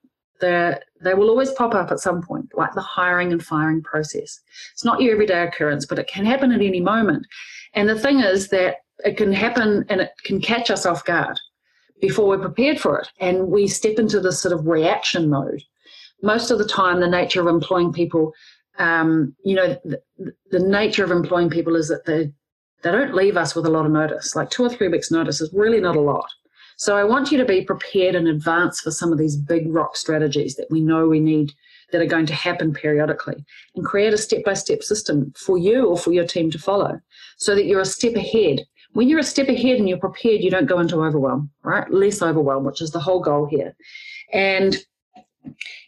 they 0.41 0.75
they 1.01 1.13
will 1.13 1.29
always 1.29 1.51
pop 1.51 1.73
up 1.75 1.91
at 1.91 1.99
some 1.99 2.21
point, 2.21 2.49
like 2.55 2.73
the 2.73 2.81
hiring 2.81 3.31
and 3.31 3.43
firing 3.43 3.81
process. 3.81 4.39
It's 4.73 4.85
not 4.85 5.01
your 5.01 5.13
everyday 5.13 5.43
occurrence, 5.43 5.85
but 5.85 5.99
it 5.99 6.07
can 6.07 6.25
happen 6.25 6.51
at 6.51 6.61
any 6.61 6.81
moment. 6.81 7.27
And 7.73 7.87
the 7.87 7.99
thing 7.99 8.21
is 8.21 8.49
that 8.49 8.77
it 9.03 9.17
can 9.17 9.31
happen 9.31 9.85
and 9.89 10.01
it 10.01 10.11
can 10.23 10.41
catch 10.41 10.69
us 10.69 10.85
off 10.85 11.05
guard 11.05 11.39
before 12.01 12.27
we're 12.27 12.39
prepared 12.39 12.79
for 12.79 12.99
it. 12.99 13.07
And 13.19 13.47
we 13.47 13.67
step 13.67 13.99
into 13.99 14.19
this 14.19 14.41
sort 14.41 14.53
of 14.53 14.67
reaction 14.67 15.29
mode. 15.29 15.61
Most 16.21 16.49
of 16.49 16.57
the 16.57 16.67
time, 16.67 16.99
the 16.99 17.07
nature 17.07 17.41
of 17.41 17.47
employing 17.47 17.91
people, 17.93 18.33
um, 18.79 19.35
you 19.43 19.55
know, 19.55 19.77
the, 19.83 20.01
the 20.51 20.59
nature 20.59 21.03
of 21.03 21.11
employing 21.11 21.49
people 21.49 21.75
is 21.75 21.89
that 21.89 22.05
they, 22.05 22.31
they 22.83 22.91
don't 22.91 23.13
leave 23.13 23.37
us 23.37 23.55
with 23.55 23.65
a 23.65 23.69
lot 23.69 23.85
of 23.85 23.91
notice. 23.91 24.35
Like 24.35 24.49
two 24.49 24.63
or 24.63 24.69
three 24.69 24.87
weeks' 24.87 25.11
notice 25.11 25.41
is 25.41 25.53
really 25.53 25.81
not 25.81 25.95
a 25.95 26.01
lot. 26.01 26.29
So 26.77 26.97
I 26.97 27.03
want 27.03 27.31
you 27.31 27.37
to 27.37 27.45
be 27.45 27.63
prepared 27.63 28.15
in 28.15 28.27
advance 28.27 28.81
for 28.81 28.91
some 28.91 29.11
of 29.11 29.17
these 29.17 29.35
big 29.37 29.73
rock 29.73 29.95
strategies 29.95 30.55
that 30.55 30.67
we 30.69 30.81
know 30.81 31.07
we 31.07 31.19
need 31.19 31.53
that 31.91 32.01
are 32.01 32.05
going 32.05 32.25
to 32.25 32.33
happen 32.33 32.73
periodically 32.73 33.45
and 33.75 33.85
create 33.85 34.13
a 34.13 34.17
step 34.17 34.43
by 34.43 34.53
step 34.53 34.83
system 34.83 35.31
for 35.37 35.57
you 35.57 35.85
or 35.85 35.97
for 35.97 36.11
your 36.11 36.25
team 36.25 36.51
to 36.51 36.59
follow 36.59 36.99
so 37.37 37.55
that 37.55 37.65
you're 37.65 37.81
a 37.81 37.85
step 37.85 38.15
ahead 38.15 38.65
when 38.95 39.09
you're 39.09 39.19
a 39.19 39.23
step 39.23 39.49
ahead 39.49 39.77
and 39.77 39.89
you're 39.89 39.97
prepared, 39.97 40.41
you 40.41 40.49
don't 40.49 40.67
go 40.67 40.79
into 40.79 41.03
overwhelm, 41.03 41.51
right? 41.63 41.89
Less 41.91 42.21
overwhelm, 42.21 42.63
which 42.63 42.81
is 42.81 42.91
the 42.91 42.99
whole 42.99 43.19
goal 43.19 43.45
here. 43.45 43.75
And, 44.31 44.77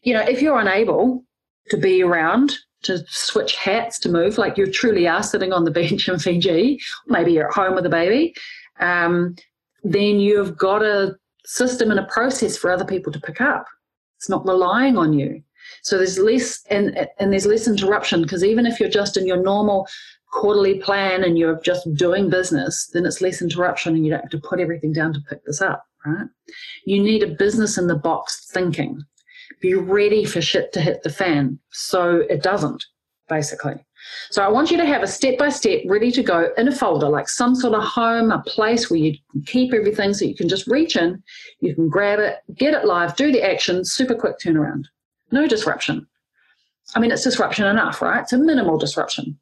you 0.03 0.13
know, 0.13 0.21
if 0.21 0.41
you're 0.41 0.59
unable 0.59 1.23
to 1.69 1.77
be 1.77 2.03
around, 2.03 2.51
to 2.83 2.99
switch 3.07 3.55
hats, 3.55 3.97
to 3.99 4.09
move, 4.09 4.37
like 4.37 4.57
you 4.57 4.69
truly 4.69 5.07
are 5.07 5.23
sitting 5.23 5.53
on 5.53 5.63
the 5.63 5.71
bench 5.79 6.09
in 6.09 6.19
Fiji, 6.19 6.81
maybe 7.07 7.31
you're 7.31 7.47
at 7.47 7.53
home 7.53 7.75
with 7.75 7.85
a 7.85 7.89
baby, 7.89 8.35
um, 8.81 9.37
then 9.93 10.19
you've 10.19 10.57
got 10.57 10.83
a 10.83 11.17
system 11.45 11.91
and 11.91 11.99
a 11.99 12.05
process 12.05 12.57
for 12.57 12.71
other 12.71 12.85
people 12.85 13.11
to 13.13 13.19
pick 13.19 13.41
up. 13.41 13.65
It's 14.17 14.29
not 14.29 14.45
relying 14.45 14.97
on 14.97 15.13
you. 15.13 15.41
So 15.83 15.97
there's 15.97 16.17
less 16.17 16.63
and 16.69 17.07
and 17.19 17.31
there's 17.31 17.45
less 17.45 17.67
interruption 17.67 18.21
because 18.21 18.43
even 18.43 18.65
if 18.65 18.79
you're 18.79 18.89
just 18.89 19.17
in 19.17 19.27
your 19.27 19.41
normal 19.41 19.87
quarterly 20.31 20.79
plan 20.79 21.23
and 21.23 21.37
you're 21.37 21.59
just 21.61 21.91
doing 21.95 22.29
business, 22.29 22.89
then 22.93 23.05
it's 23.05 23.21
less 23.21 23.41
interruption 23.41 23.95
and 23.95 24.05
you 24.05 24.11
don't 24.11 24.21
have 24.21 24.29
to 24.31 24.39
put 24.39 24.59
everything 24.59 24.91
down 24.91 25.13
to 25.13 25.21
pick 25.29 25.43
this 25.45 25.61
up, 25.61 25.85
right? 26.05 26.27
You 26.85 27.01
need 27.01 27.23
a 27.23 27.35
business 27.35 27.77
in 27.77 27.87
the 27.87 27.95
box 27.95 28.49
thinking. 28.51 29.01
Be 29.61 29.73
ready 29.73 30.25
for 30.25 30.41
shit 30.41 30.73
to 30.73 30.81
hit 30.81 31.03
the 31.03 31.09
fan 31.09 31.59
so 31.71 32.23
it 32.29 32.43
doesn't, 32.43 32.85
basically. 33.29 33.85
So 34.29 34.43
I 34.43 34.47
want 34.49 34.71
you 34.71 34.77
to 34.77 34.85
have 34.85 35.03
a 35.03 35.07
step 35.07 35.37
by 35.37 35.49
step 35.49 35.81
ready 35.85 36.11
to 36.11 36.23
go 36.23 36.49
in 36.57 36.67
a 36.67 36.71
folder, 36.71 37.09
like 37.09 37.29
some 37.29 37.55
sort 37.55 37.73
of 37.73 37.83
home, 37.83 38.31
a 38.31 38.41
place 38.43 38.89
where 38.89 38.99
you 38.99 39.15
keep 39.45 39.73
everything 39.73 40.13
so 40.13 40.25
you 40.25 40.35
can 40.35 40.49
just 40.49 40.67
reach 40.67 40.95
in, 40.95 41.23
you 41.59 41.73
can 41.73 41.89
grab 41.89 42.19
it, 42.19 42.39
get 42.55 42.73
it 42.73 42.85
live, 42.85 43.15
do 43.15 43.31
the 43.31 43.41
action, 43.41 43.85
super 43.85 44.15
quick 44.15 44.37
turnaround. 44.39 44.85
No 45.31 45.47
disruption. 45.47 46.07
I 46.95 46.99
mean, 46.99 47.11
it's 47.11 47.23
disruption 47.23 47.65
enough, 47.65 48.01
right? 48.01 48.21
It's 48.21 48.33
a 48.33 48.37
minimal 48.37 48.77
disruption. 48.77 49.37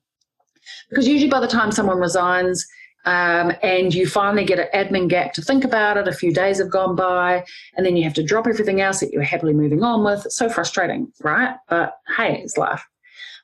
Because 0.90 1.08
usually 1.08 1.30
by 1.30 1.40
the 1.40 1.48
time 1.48 1.72
someone 1.72 2.00
resigns 2.00 2.66
um, 3.06 3.54
and 3.62 3.94
you 3.94 4.08
finally 4.08 4.46
get 4.46 4.60
an 4.60 4.68
admin 4.74 5.08
gap 5.08 5.34
to 5.34 5.42
think 5.42 5.64
about 5.64 5.98
it, 5.98 6.08
a 6.08 6.14
few 6.14 6.34
days 6.34 6.58
have 6.58 6.72
gone 6.72 6.96
by, 6.96 7.46
and 7.76 7.86
then 7.86 7.96
you 7.96 8.04
have 8.04 8.16
to 8.16 8.24
drop 8.24 8.48
everything 8.48 8.82
else 8.82 9.00
that 9.00 9.12
you're 9.12 9.22
happily 9.22 9.54
moving 9.54 9.84
on 9.84 10.04
with. 10.04 10.26
It's 10.26 10.38
so 10.38 10.50
frustrating, 10.50 11.12
right? 11.22 11.56
But 11.70 11.98
hey, 12.18 12.42
it's 12.42 12.58
life. 12.58 12.84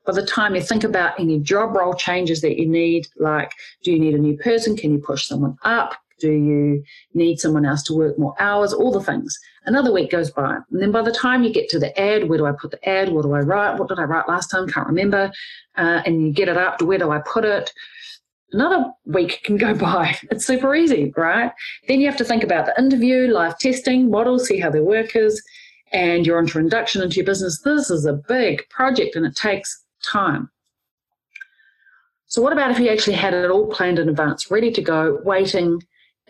By 0.05 0.13
the 0.13 0.25
time 0.25 0.55
you 0.55 0.61
think 0.61 0.83
about 0.83 1.19
any 1.19 1.39
job 1.39 1.75
role 1.75 1.93
changes 1.93 2.41
that 2.41 2.59
you 2.59 2.67
need, 2.67 3.07
like 3.17 3.51
do 3.83 3.91
you 3.91 3.99
need 3.99 4.15
a 4.15 4.19
new 4.19 4.37
person? 4.37 4.75
Can 4.75 4.91
you 4.91 4.99
push 4.99 5.27
someone 5.27 5.57
up? 5.63 5.95
Do 6.19 6.31
you 6.31 6.83
need 7.15 7.39
someone 7.39 7.65
else 7.65 7.81
to 7.83 7.93
work 7.93 8.17
more 8.17 8.35
hours? 8.39 8.73
All 8.73 8.91
the 8.91 9.01
things. 9.01 9.37
Another 9.65 9.91
week 9.91 10.11
goes 10.11 10.29
by. 10.29 10.57
And 10.71 10.81
then 10.81 10.91
by 10.91 11.01
the 11.01 11.11
time 11.11 11.43
you 11.43 11.51
get 11.51 11.67
to 11.69 11.79
the 11.79 11.99
ad, 11.99 12.29
where 12.29 12.37
do 12.37 12.45
I 12.45 12.51
put 12.51 12.71
the 12.71 12.89
ad? 12.89 13.09
What 13.09 13.23
do 13.23 13.33
I 13.33 13.39
write? 13.39 13.79
What 13.79 13.89
did 13.89 13.99
I 13.99 14.03
write 14.03 14.27
last 14.27 14.47
time? 14.47 14.67
Can't 14.67 14.87
remember. 14.87 15.31
Uh, 15.77 16.01
and 16.05 16.21
you 16.21 16.31
get 16.31 16.47
it 16.47 16.57
up 16.57 16.77
to 16.77 16.85
where 16.85 16.99
do 16.99 17.11
I 17.11 17.19
put 17.19 17.43
it? 17.43 17.73
Another 18.51 18.91
week 19.05 19.41
can 19.43 19.57
go 19.57 19.73
by. 19.87 20.15
It's 20.29 20.45
super 20.45 20.75
easy, 20.75 21.11
right? 21.17 21.51
Then 21.87 21.99
you 21.99 22.07
have 22.07 22.17
to 22.17 22.25
think 22.25 22.43
about 22.43 22.67
the 22.67 22.79
interview, 22.79 23.27
live 23.27 23.57
testing, 23.57 24.11
models, 24.11 24.47
see 24.47 24.59
how 24.59 24.69
their 24.69 24.83
work 24.83 25.15
is, 25.15 25.41
and 25.91 26.25
your 26.25 26.39
introduction 26.39 27.01
into 27.01 27.17
your 27.17 27.25
business. 27.25 27.61
This 27.63 27.89
is 27.89 28.05
a 28.05 28.13
big 28.13 28.67
project 28.69 29.15
and 29.15 29.25
it 29.25 29.35
takes 29.35 29.83
time. 30.03 30.49
So, 32.27 32.41
what 32.41 32.53
about 32.53 32.71
if 32.71 32.79
you 32.79 32.89
actually 32.89 33.15
had 33.15 33.33
it 33.33 33.51
all 33.51 33.67
planned 33.67 33.99
in 33.99 34.07
advance, 34.07 34.49
ready 34.49 34.71
to 34.71 34.81
go, 34.81 35.19
waiting 35.23 35.81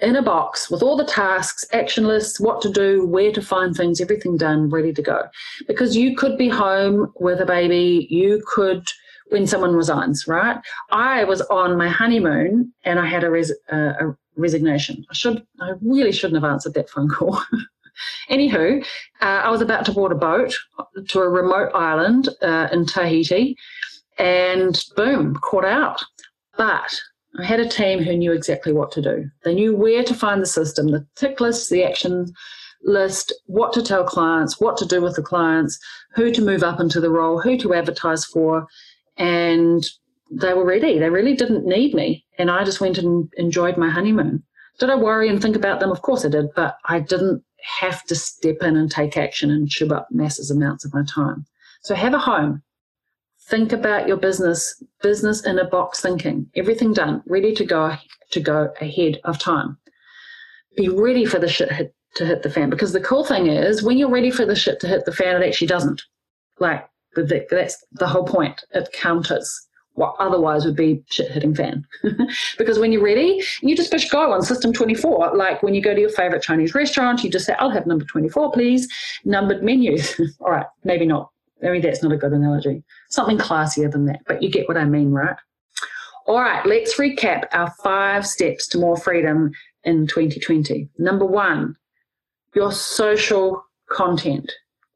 in 0.01 0.15
a 0.15 0.21
box 0.21 0.69
with 0.71 0.81
all 0.81 0.97
the 0.97 1.05
tasks, 1.05 1.63
action 1.73 2.05
lists, 2.05 2.39
what 2.39 2.61
to 2.61 2.71
do, 2.71 3.05
where 3.05 3.31
to 3.31 3.41
find 3.41 3.75
things, 3.75 4.01
everything 4.01 4.35
done, 4.35 4.69
ready 4.69 4.91
to 4.93 5.01
go. 5.01 5.23
Because 5.67 5.95
you 5.95 6.15
could 6.15 6.37
be 6.37 6.49
home 6.49 7.13
with 7.19 7.39
a 7.39 7.45
baby, 7.45 8.07
you 8.09 8.41
could 8.47 8.87
when 9.29 9.47
someone 9.47 9.73
resigns, 9.73 10.27
right? 10.27 10.57
I 10.91 11.23
was 11.23 11.41
on 11.41 11.77
my 11.77 11.87
honeymoon 11.87 12.73
and 12.83 12.99
I 12.99 13.05
had 13.05 13.23
a, 13.23 13.29
res- 13.29 13.53
uh, 13.71 13.93
a 13.99 14.17
resignation. 14.35 15.05
I 15.09 15.13
should, 15.13 15.45
I 15.61 15.73
really 15.81 16.11
shouldn't 16.11 16.41
have 16.41 16.51
answered 16.51 16.73
that 16.73 16.89
phone 16.89 17.09
call. 17.09 17.41
Anywho, 18.29 18.83
uh, 19.21 19.25
I 19.25 19.49
was 19.49 19.61
about 19.61 19.85
to 19.85 19.91
board 19.91 20.11
a 20.11 20.15
boat 20.15 20.53
to 21.09 21.19
a 21.19 21.29
remote 21.29 21.71
island 21.73 22.29
uh, 22.41 22.67
in 22.71 22.85
Tahiti, 22.85 23.55
and 24.17 24.83
boom, 24.95 25.35
caught 25.35 25.65
out. 25.65 26.01
But 26.57 26.99
I 27.39 27.45
had 27.45 27.59
a 27.59 27.67
team 27.67 28.03
who 28.03 28.15
knew 28.15 28.33
exactly 28.33 28.73
what 28.73 28.91
to 28.93 29.01
do. 29.01 29.29
They 29.43 29.53
knew 29.53 29.75
where 29.75 30.03
to 30.03 30.13
find 30.13 30.41
the 30.41 30.47
system, 30.47 30.91
the 30.91 31.07
tick 31.15 31.39
list, 31.39 31.69
the 31.69 31.83
action 31.83 32.33
list, 32.83 33.33
what 33.45 33.73
to 33.73 33.81
tell 33.81 34.03
clients, 34.03 34.59
what 34.59 34.75
to 34.77 34.85
do 34.85 35.01
with 35.01 35.15
the 35.15 35.21
clients, 35.21 35.79
who 36.13 36.31
to 36.31 36.41
move 36.41 36.63
up 36.63 36.79
into 36.79 36.99
the 36.99 37.09
role, 37.09 37.39
who 37.39 37.57
to 37.57 37.73
advertise 37.73 38.25
for. 38.25 38.67
And 39.17 39.85
they 40.31 40.53
were 40.53 40.65
ready. 40.65 40.97
They 40.97 41.09
really 41.09 41.35
didn't 41.35 41.65
need 41.65 41.93
me. 41.93 42.25
And 42.37 42.49
I 42.49 42.63
just 42.63 42.81
went 42.81 42.97
and 42.97 43.31
enjoyed 43.37 43.77
my 43.77 43.89
honeymoon. 43.89 44.43
Did 44.79 44.89
I 44.89 44.95
worry 44.95 45.29
and 45.29 45.41
think 45.41 45.55
about 45.55 45.79
them? 45.79 45.91
Of 45.91 46.01
course 46.01 46.25
I 46.25 46.29
did, 46.29 46.47
but 46.55 46.77
I 46.85 46.99
didn't 46.99 47.43
have 47.63 48.03
to 48.05 48.15
step 48.15 48.57
in 48.61 48.75
and 48.75 48.89
take 48.89 49.17
action 49.17 49.51
and 49.51 49.69
chew 49.69 49.89
up 49.89 50.07
massive 50.11 50.55
amounts 50.55 50.85
of 50.85 50.93
my 50.93 51.03
time. 51.03 51.45
So 51.83 51.95
have 51.95 52.13
a 52.13 52.19
home. 52.19 52.61
Think 53.49 53.73
about 53.73 54.07
your 54.07 54.17
business, 54.17 54.81
business 55.01 55.45
in 55.45 55.59
a 55.59 55.67
box 55.67 55.99
thinking, 55.99 56.49
everything 56.55 56.93
done, 56.93 57.21
ready 57.25 57.53
to 57.55 57.65
go 57.65 57.95
to 58.31 58.39
go 58.39 58.73
ahead 58.79 59.19
of 59.25 59.39
time. 59.39 59.77
Be 60.77 60.87
ready 60.87 61.25
for 61.25 61.39
the 61.39 61.49
shit 61.49 61.71
hit, 61.71 61.93
to 62.15 62.25
hit 62.25 62.43
the 62.43 62.49
fan 62.49 62.69
because 62.69 62.93
the 62.93 63.01
cool 63.01 63.25
thing 63.25 63.47
is 63.47 63.83
when 63.83 63.97
you're 63.97 64.09
ready 64.09 64.31
for 64.31 64.45
the 64.45 64.55
shit 64.55 64.79
to 64.81 64.87
hit 64.87 65.05
the 65.05 65.11
fan, 65.11 65.41
it 65.41 65.45
actually 65.45 65.67
doesn't. 65.67 66.01
Like 66.59 66.87
that's 67.15 67.83
the 67.91 68.07
whole 68.07 68.23
point. 68.23 68.63
It 68.71 68.91
counters 68.93 69.67
what 70.01 70.15
otherwise 70.17 70.65
would 70.65 70.75
be 70.75 71.03
shit 71.11 71.31
hitting 71.31 71.53
fan. 71.53 71.85
because 72.57 72.79
when 72.79 72.91
you're 72.91 73.03
ready, 73.03 73.39
you 73.61 73.75
just 73.75 73.91
push 73.91 74.09
go 74.09 74.31
on 74.33 74.41
system 74.41 74.73
24. 74.73 75.37
Like 75.37 75.61
when 75.61 75.75
you 75.75 75.81
go 75.81 75.93
to 75.93 76.01
your 76.01 76.09
favorite 76.09 76.41
Chinese 76.41 76.73
restaurant, 76.73 77.23
you 77.23 77.29
just 77.29 77.45
say, 77.45 77.53
I'll 77.59 77.69
have 77.69 77.85
number 77.85 78.03
24, 78.03 78.51
please. 78.51 78.87
Numbered 79.25 79.61
menus. 79.61 80.19
All 80.39 80.49
right, 80.49 80.65
maybe 80.83 81.05
not. 81.05 81.29
Maybe 81.61 81.79
that's 81.79 82.01
not 82.01 82.11
a 82.11 82.17
good 82.17 82.33
analogy. 82.33 82.83
Something 83.11 83.37
classier 83.37 83.91
than 83.91 84.07
that, 84.07 84.21
but 84.25 84.41
you 84.41 84.49
get 84.49 84.67
what 84.67 84.75
I 84.75 84.85
mean, 84.85 85.11
right? 85.11 85.35
All 86.25 86.41
right, 86.41 86.65
let's 86.65 86.97
recap 86.97 87.45
our 87.51 87.71
five 87.83 88.25
steps 88.25 88.67
to 88.69 88.79
more 88.79 88.97
freedom 88.97 89.51
in 89.83 90.07
2020. 90.07 90.89
Number 90.97 91.27
one, 91.27 91.75
your 92.55 92.71
social 92.71 93.63
content. 93.91 94.51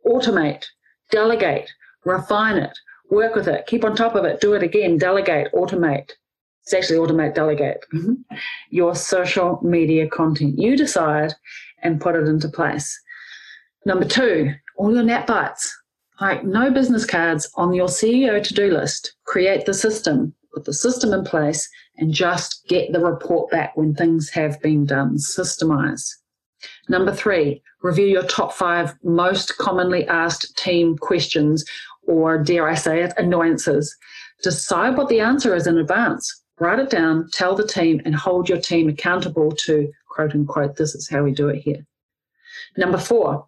Automate, 0.07 0.65
delegate, 1.11 1.69
refine 2.05 2.57
it, 2.57 2.75
work 3.15 3.36
with 3.36 3.47
it, 3.47 3.65
keep 3.65 3.84
on 3.84 3.95
top 3.95 4.15
of 4.15 4.25
it, 4.25 4.41
do 4.41 4.54
it 4.54 4.63
again, 4.63 4.97
delegate, 4.97 5.51
automate. 5.54 6.12
It's 6.63 6.73
actually 6.73 6.97
automate, 6.97 7.36
delegate. 7.36 7.86
Mm-hmm. 7.93 8.13
Your 8.71 8.95
social 8.95 9.60
media 9.63 10.08
content. 10.08 10.58
You 10.58 10.75
decide 10.75 11.34
and 11.84 12.01
put 12.01 12.15
it 12.15 12.28
into 12.28 12.49
place. 12.49 12.99
Number 13.86 14.06
two, 14.06 14.54
all 14.78 14.93
your 14.93 15.04
net 15.04 15.28
bites. 15.28 15.75
Like 16.19 16.43
no 16.43 16.71
business 16.71 17.06
cards 17.06 17.49
on 17.56 17.73
your 17.73 17.88
CEO 17.88 18.41
to 18.41 18.54
do 18.54 18.71
list. 18.71 19.13
Create 19.25 19.65
the 19.65 19.73
system, 19.73 20.34
put 20.54 20.65
the 20.65 20.73
system 20.73 21.13
in 21.13 21.23
place, 21.23 21.69
and 21.97 22.13
just 22.13 22.65
get 22.67 22.91
the 22.91 22.99
report 22.99 23.51
back 23.51 23.75
when 23.78 23.93
things 23.93 24.30
have 24.30 24.60
been 24.62 24.86
done. 24.86 25.17
Systemize. 25.17 26.10
Number 26.89 27.13
three, 27.13 27.62
review 27.84 28.08
your 28.08 28.23
top 28.23 28.54
five 28.54 28.95
most 29.04 29.58
commonly 29.58 30.08
asked 30.08 30.58
team 30.58 30.97
questions 30.97 31.63
or 32.07 32.37
dare 32.37 32.67
I 32.67 32.75
say 32.75 33.03
it, 33.03 33.13
annoyances. 33.17 33.95
Decide 34.43 34.97
what 34.97 35.09
the 35.09 35.19
answer 35.19 35.55
is 35.55 35.67
in 35.67 35.77
advance. 35.77 36.43
Write 36.59 36.79
it 36.79 36.89
down, 36.89 37.29
tell 37.33 37.55
the 37.55 37.67
team, 37.67 38.01
and 38.05 38.15
hold 38.15 38.47
your 38.47 38.59
team 38.59 38.87
accountable 38.87 39.51
to 39.51 39.91
quote 40.15 40.33
unquote, 40.33 40.77
this 40.77 40.95
is 40.95 41.09
how 41.09 41.23
we 41.23 41.31
do 41.31 41.49
it 41.49 41.61
here. 41.61 41.85
Number 42.77 42.97
four, 42.97 43.47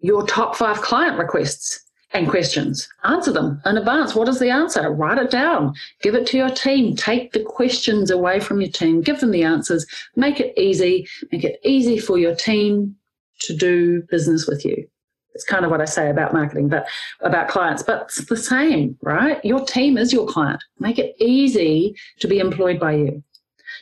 your 0.00 0.26
top 0.26 0.56
five 0.56 0.82
client 0.82 1.18
requests 1.18 1.82
and 2.12 2.28
questions. 2.28 2.88
Answer 3.04 3.32
them 3.32 3.62
in 3.64 3.78
advance. 3.78 4.14
What 4.14 4.28
is 4.28 4.38
the 4.38 4.50
answer? 4.50 4.90
Write 4.90 5.18
it 5.18 5.30
down. 5.30 5.74
Give 6.02 6.14
it 6.14 6.26
to 6.28 6.36
your 6.36 6.50
team. 6.50 6.94
Take 6.94 7.32
the 7.32 7.42
questions 7.42 8.10
away 8.10 8.40
from 8.40 8.60
your 8.60 8.70
team. 8.70 9.00
Give 9.00 9.18
them 9.18 9.30
the 9.30 9.44
answers. 9.44 9.86
Make 10.16 10.38
it 10.38 10.52
easy. 10.58 11.08
Make 11.30 11.44
it 11.44 11.58
easy 11.64 11.98
for 11.98 12.18
your 12.18 12.34
team 12.34 12.96
to 13.40 13.56
do 13.56 14.02
business 14.10 14.46
with 14.46 14.64
you. 14.64 14.86
It's 15.34 15.44
kind 15.44 15.64
of 15.64 15.70
what 15.70 15.80
I 15.80 15.86
say 15.86 16.10
about 16.10 16.32
marketing, 16.32 16.68
but 16.68 16.86
about 17.20 17.48
clients, 17.48 17.82
but 17.82 18.02
it's 18.02 18.24
the 18.26 18.36
same, 18.36 18.98
right? 19.02 19.42
Your 19.44 19.64
team 19.64 19.96
is 19.96 20.12
your 20.12 20.26
client. 20.26 20.62
Make 20.78 20.98
it 20.98 21.14
easy 21.18 21.96
to 22.20 22.28
be 22.28 22.38
employed 22.38 22.78
by 22.78 22.92
you. 22.92 23.22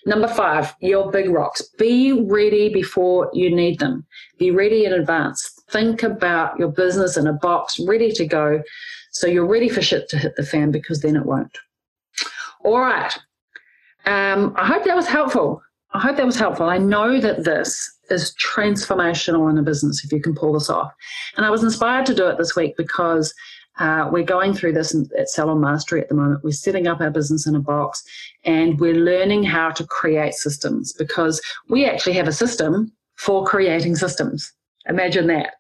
Number 0.07 0.29
five, 0.29 0.75
your 0.81 1.11
big 1.11 1.29
rocks. 1.29 1.63
Be 1.79 2.13
ready 2.13 2.69
before 2.73 3.31
you 3.35 3.55
need 3.55 3.81
them. 3.81 4.07
Be 4.39 4.51
ready 4.51 4.85
in 4.85 4.93
advance. 4.93 5.51
Think 5.71 6.03
about 6.03 6.59
your 6.59 6.69
business 6.69 7.17
in 7.17 7.27
a 7.27 7.33
box, 7.33 7.79
ready 7.81 8.11
to 8.13 8.27
go. 8.27 8.63
So 9.13 9.27
you're 9.27 9.47
ready 9.47 9.69
for 9.69 9.83
shit 9.83 10.09
to 10.11 10.19
hit 10.19 10.37
the 10.37 10.45
fan 10.45 10.71
because 10.71 11.01
then 11.01 11.17
it 11.17 11.27
won't. 11.27 11.59
All 12.65 12.79
right. 12.81 13.13
Um, 14.07 14.55
I 14.57 14.67
hope 14.67 14.85
that 14.85 14.97
was 14.97 15.07
helpful. 15.07 15.63
I 15.93 15.99
hope 15.99 16.17
that 16.17 16.27
was 16.27 16.39
helpful. 16.39 16.67
I 16.67 16.79
know 16.79 17.21
that 17.21 17.45
this 17.45 17.99
is 18.11 18.35
transformational 18.37 19.51
in 19.51 19.59
a 19.59 19.63
business 19.63 20.05
if 20.05 20.13
you 20.13 20.21
can 20.21 20.35
pull 20.35 20.53
this 20.53 20.71
off. 20.71 20.93
And 21.37 21.47
I 21.47 21.51
was 21.51 21.63
inspired 21.63 22.07
to 22.07 22.15
do 22.15 22.27
it 22.27 22.39
this 22.39 22.57
week 22.57 22.77
because 22.77 23.33
uh, 23.79 24.09
we're 24.13 24.25
going 24.25 24.53
through 24.53 24.73
this 24.73 24.95
at 25.19 25.29
Salon 25.29 25.61
Mastery 25.61 26.01
at 26.01 26.09
the 26.09 26.15
moment. 26.15 26.45
We're 26.45 26.53
setting 26.53 26.87
up 26.87 27.01
our 27.01 27.11
business 27.11 27.47
in 27.47 27.55
a 27.55 27.61
box 27.61 28.03
and 28.45 28.79
we're 28.79 28.95
learning 28.95 29.45
how 29.45 29.71
to 29.71 29.87
create 29.87 30.35
systems 30.35 30.93
because 30.93 31.41
we 31.69 31.87
actually 31.87 32.15
have 32.15 32.29
a 32.29 32.33
system 32.33 32.93
for 33.17 33.45
creating 33.45 33.97
systems. 33.97 34.53
Imagine 34.89 35.27
that. 35.29 35.55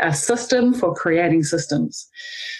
A 0.00 0.14
system 0.14 0.72
for 0.72 0.94
creating 0.94 1.44
systems. 1.44 2.08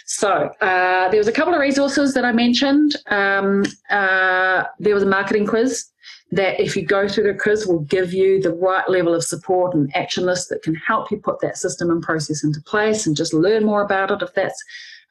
So 0.05 0.51
uh, 0.61 1.09
there 1.09 1.19
was 1.19 1.29
a 1.29 1.33
couple 1.33 1.55
of 1.55 1.61
resources 1.61 2.13
that 2.15 2.25
I 2.25 2.33
mentioned. 2.33 2.97
Um, 3.07 3.65
uh, 3.91 4.65
there 4.79 4.95
was 4.95 5.03
a 5.03 5.07
marketing 5.07 5.47
quiz 5.47 5.87
that 6.33 6.61
if 6.61 6.77
you 6.77 6.85
go 6.85 7.07
through 7.07 7.25
the 7.33 7.39
quiz 7.39 7.67
will 7.67 7.81
give 7.81 8.13
you 8.13 8.41
the 8.41 8.53
right 8.53 8.89
level 8.89 9.15
of 9.15 9.23
support 9.23 9.75
and 9.75 9.95
action 9.95 10.25
list 10.25 10.49
that 10.49 10.63
can 10.63 10.75
help 10.75 11.11
you 11.11 11.17
put 11.19 11.41
that 11.41 11.57
system 11.57 11.91
and 11.91 12.03
process 12.03 12.43
into 12.43 12.61
place 12.63 13.07
and 13.07 13.17
just 13.17 13.33
learn 13.33 13.65
more 13.65 13.83
about 13.83 14.11
it 14.11 14.23
if 14.23 14.35
that's 14.35 14.63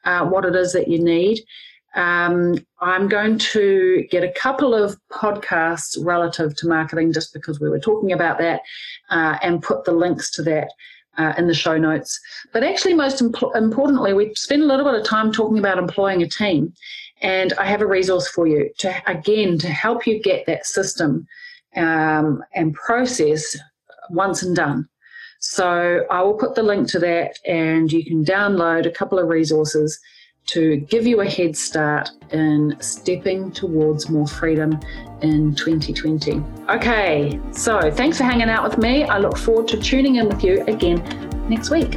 uh, 0.04 0.24
what 0.24 0.44
it 0.44 0.54
is 0.54 0.72
that 0.72 0.88
you 0.88 1.02
need. 1.02 1.40
Um, 1.94 2.58
I'm 2.80 3.08
going 3.08 3.38
to 3.38 4.06
get 4.10 4.22
a 4.22 4.32
couple 4.32 4.74
of 4.74 4.96
podcasts 5.10 5.96
relative 5.98 6.54
to 6.56 6.68
marketing 6.68 7.12
just 7.12 7.32
because 7.32 7.58
we 7.58 7.70
were 7.70 7.80
talking 7.80 8.12
about 8.12 8.38
that 8.38 8.60
uh, 9.08 9.38
and 9.42 9.62
put 9.62 9.84
the 9.84 9.92
links 9.92 10.30
to 10.32 10.42
that 10.42 10.68
uh, 11.16 11.32
in 11.38 11.46
the 11.46 11.54
show 11.54 11.78
notes. 11.78 12.20
But 12.52 12.62
actually, 12.62 12.94
most 12.94 13.22
imp- 13.22 13.54
importantly, 13.54 14.12
we 14.12 14.34
spent 14.34 14.62
a 14.62 14.66
little 14.66 14.84
bit 14.84 15.00
of 15.00 15.06
time 15.06 15.32
talking 15.32 15.58
about 15.58 15.78
employing 15.78 16.22
a 16.22 16.28
team. 16.28 16.74
And 17.22 17.52
I 17.54 17.64
have 17.64 17.80
a 17.80 17.86
resource 17.86 18.28
for 18.28 18.46
you 18.46 18.70
to, 18.78 18.94
again, 19.10 19.58
to 19.58 19.68
help 19.68 20.06
you 20.06 20.22
get 20.22 20.46
that 20.46 20.66
system 20.66 21.26
um, 21.76 22.42
and 22.54 22.74
process 22.74 23.56
once 24.10 24.42
and 24.42 24.54
done. 24.54 24.88
So 25.40 26.04
I 26.10 26.22
will 26.22 26.34
put 26.34 26.54
the 26.54 26.62
link 26.62 26.88
to 26.88 26.98
that 27.00 27.38
and 27.46 27.90
you 27.92 28.04
can 28.04 28.24
download 28.24 28.86
a 28.86 28.90
couple 28.90 29.18
of 29.18 29.28
resources 29.28 29.98
to 30.46 30.76
give 30.76 31.06
you 31.06 31.20
a 31.20 31.28
head 31.28 31.56
start 31.56 32.10
in 32.30 32.76
stepping 32.80 33.50
towards 33.50 34.08
more 34.08 34.26
freedom 34.26 34.78
in 35.20 35.54
2020. 35.56 36.42
Okay, 36.68 37.40
so 37.50 37.90
thanks 37.90 38.18
for 38.18 38.24
hanging 38.24 38.48
out 38.48 38.62
with 38.62 38.78
me. 38.78 39.04
I 39.04 39.18
look 39.18 39.36
forward 39.36 39.68
to 39.68 39.76
tuning 39.76 40.16
in 40.16 40.28
with 40.28 40.44
you 40.44 40.62
again 40.66 41.02
next 41.48 41.70
week. 41.70 41.96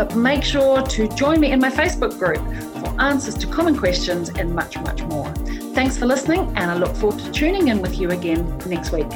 But 0.00 0.16
make 0.16 0.42
sure 0.42 0.80
to 0.80 1.08
join 1.08 1.40
me 1.40 1.52
in 1.52 1.60
my 1.60 1.68
Facebook 1.68 2.18
group 2.18 2.38
for 2.80 3.02
answers 3.02 3.34
to 3.34 3.46
common 3.46 3.76
questions 3.76 4.30
and 4.30 4.54
much, 4.54 4.78
much 4.78 5.02
more. 5.02 5.30
Thanks 5.74 5.98
for 5.98 6.06
listening, 6.06 6.40
and 6.56 6.70
I 6.70 6.74
look 6.74 6.96
forward 6.96 7.20
to 7.20 7.30
tuning 7.30 7.68
in 7.68 7.82
with 7.82 8.00
you 8.00 8.08
again 8.08 8.56
next 8.66 8.92
week. 8.92 9.10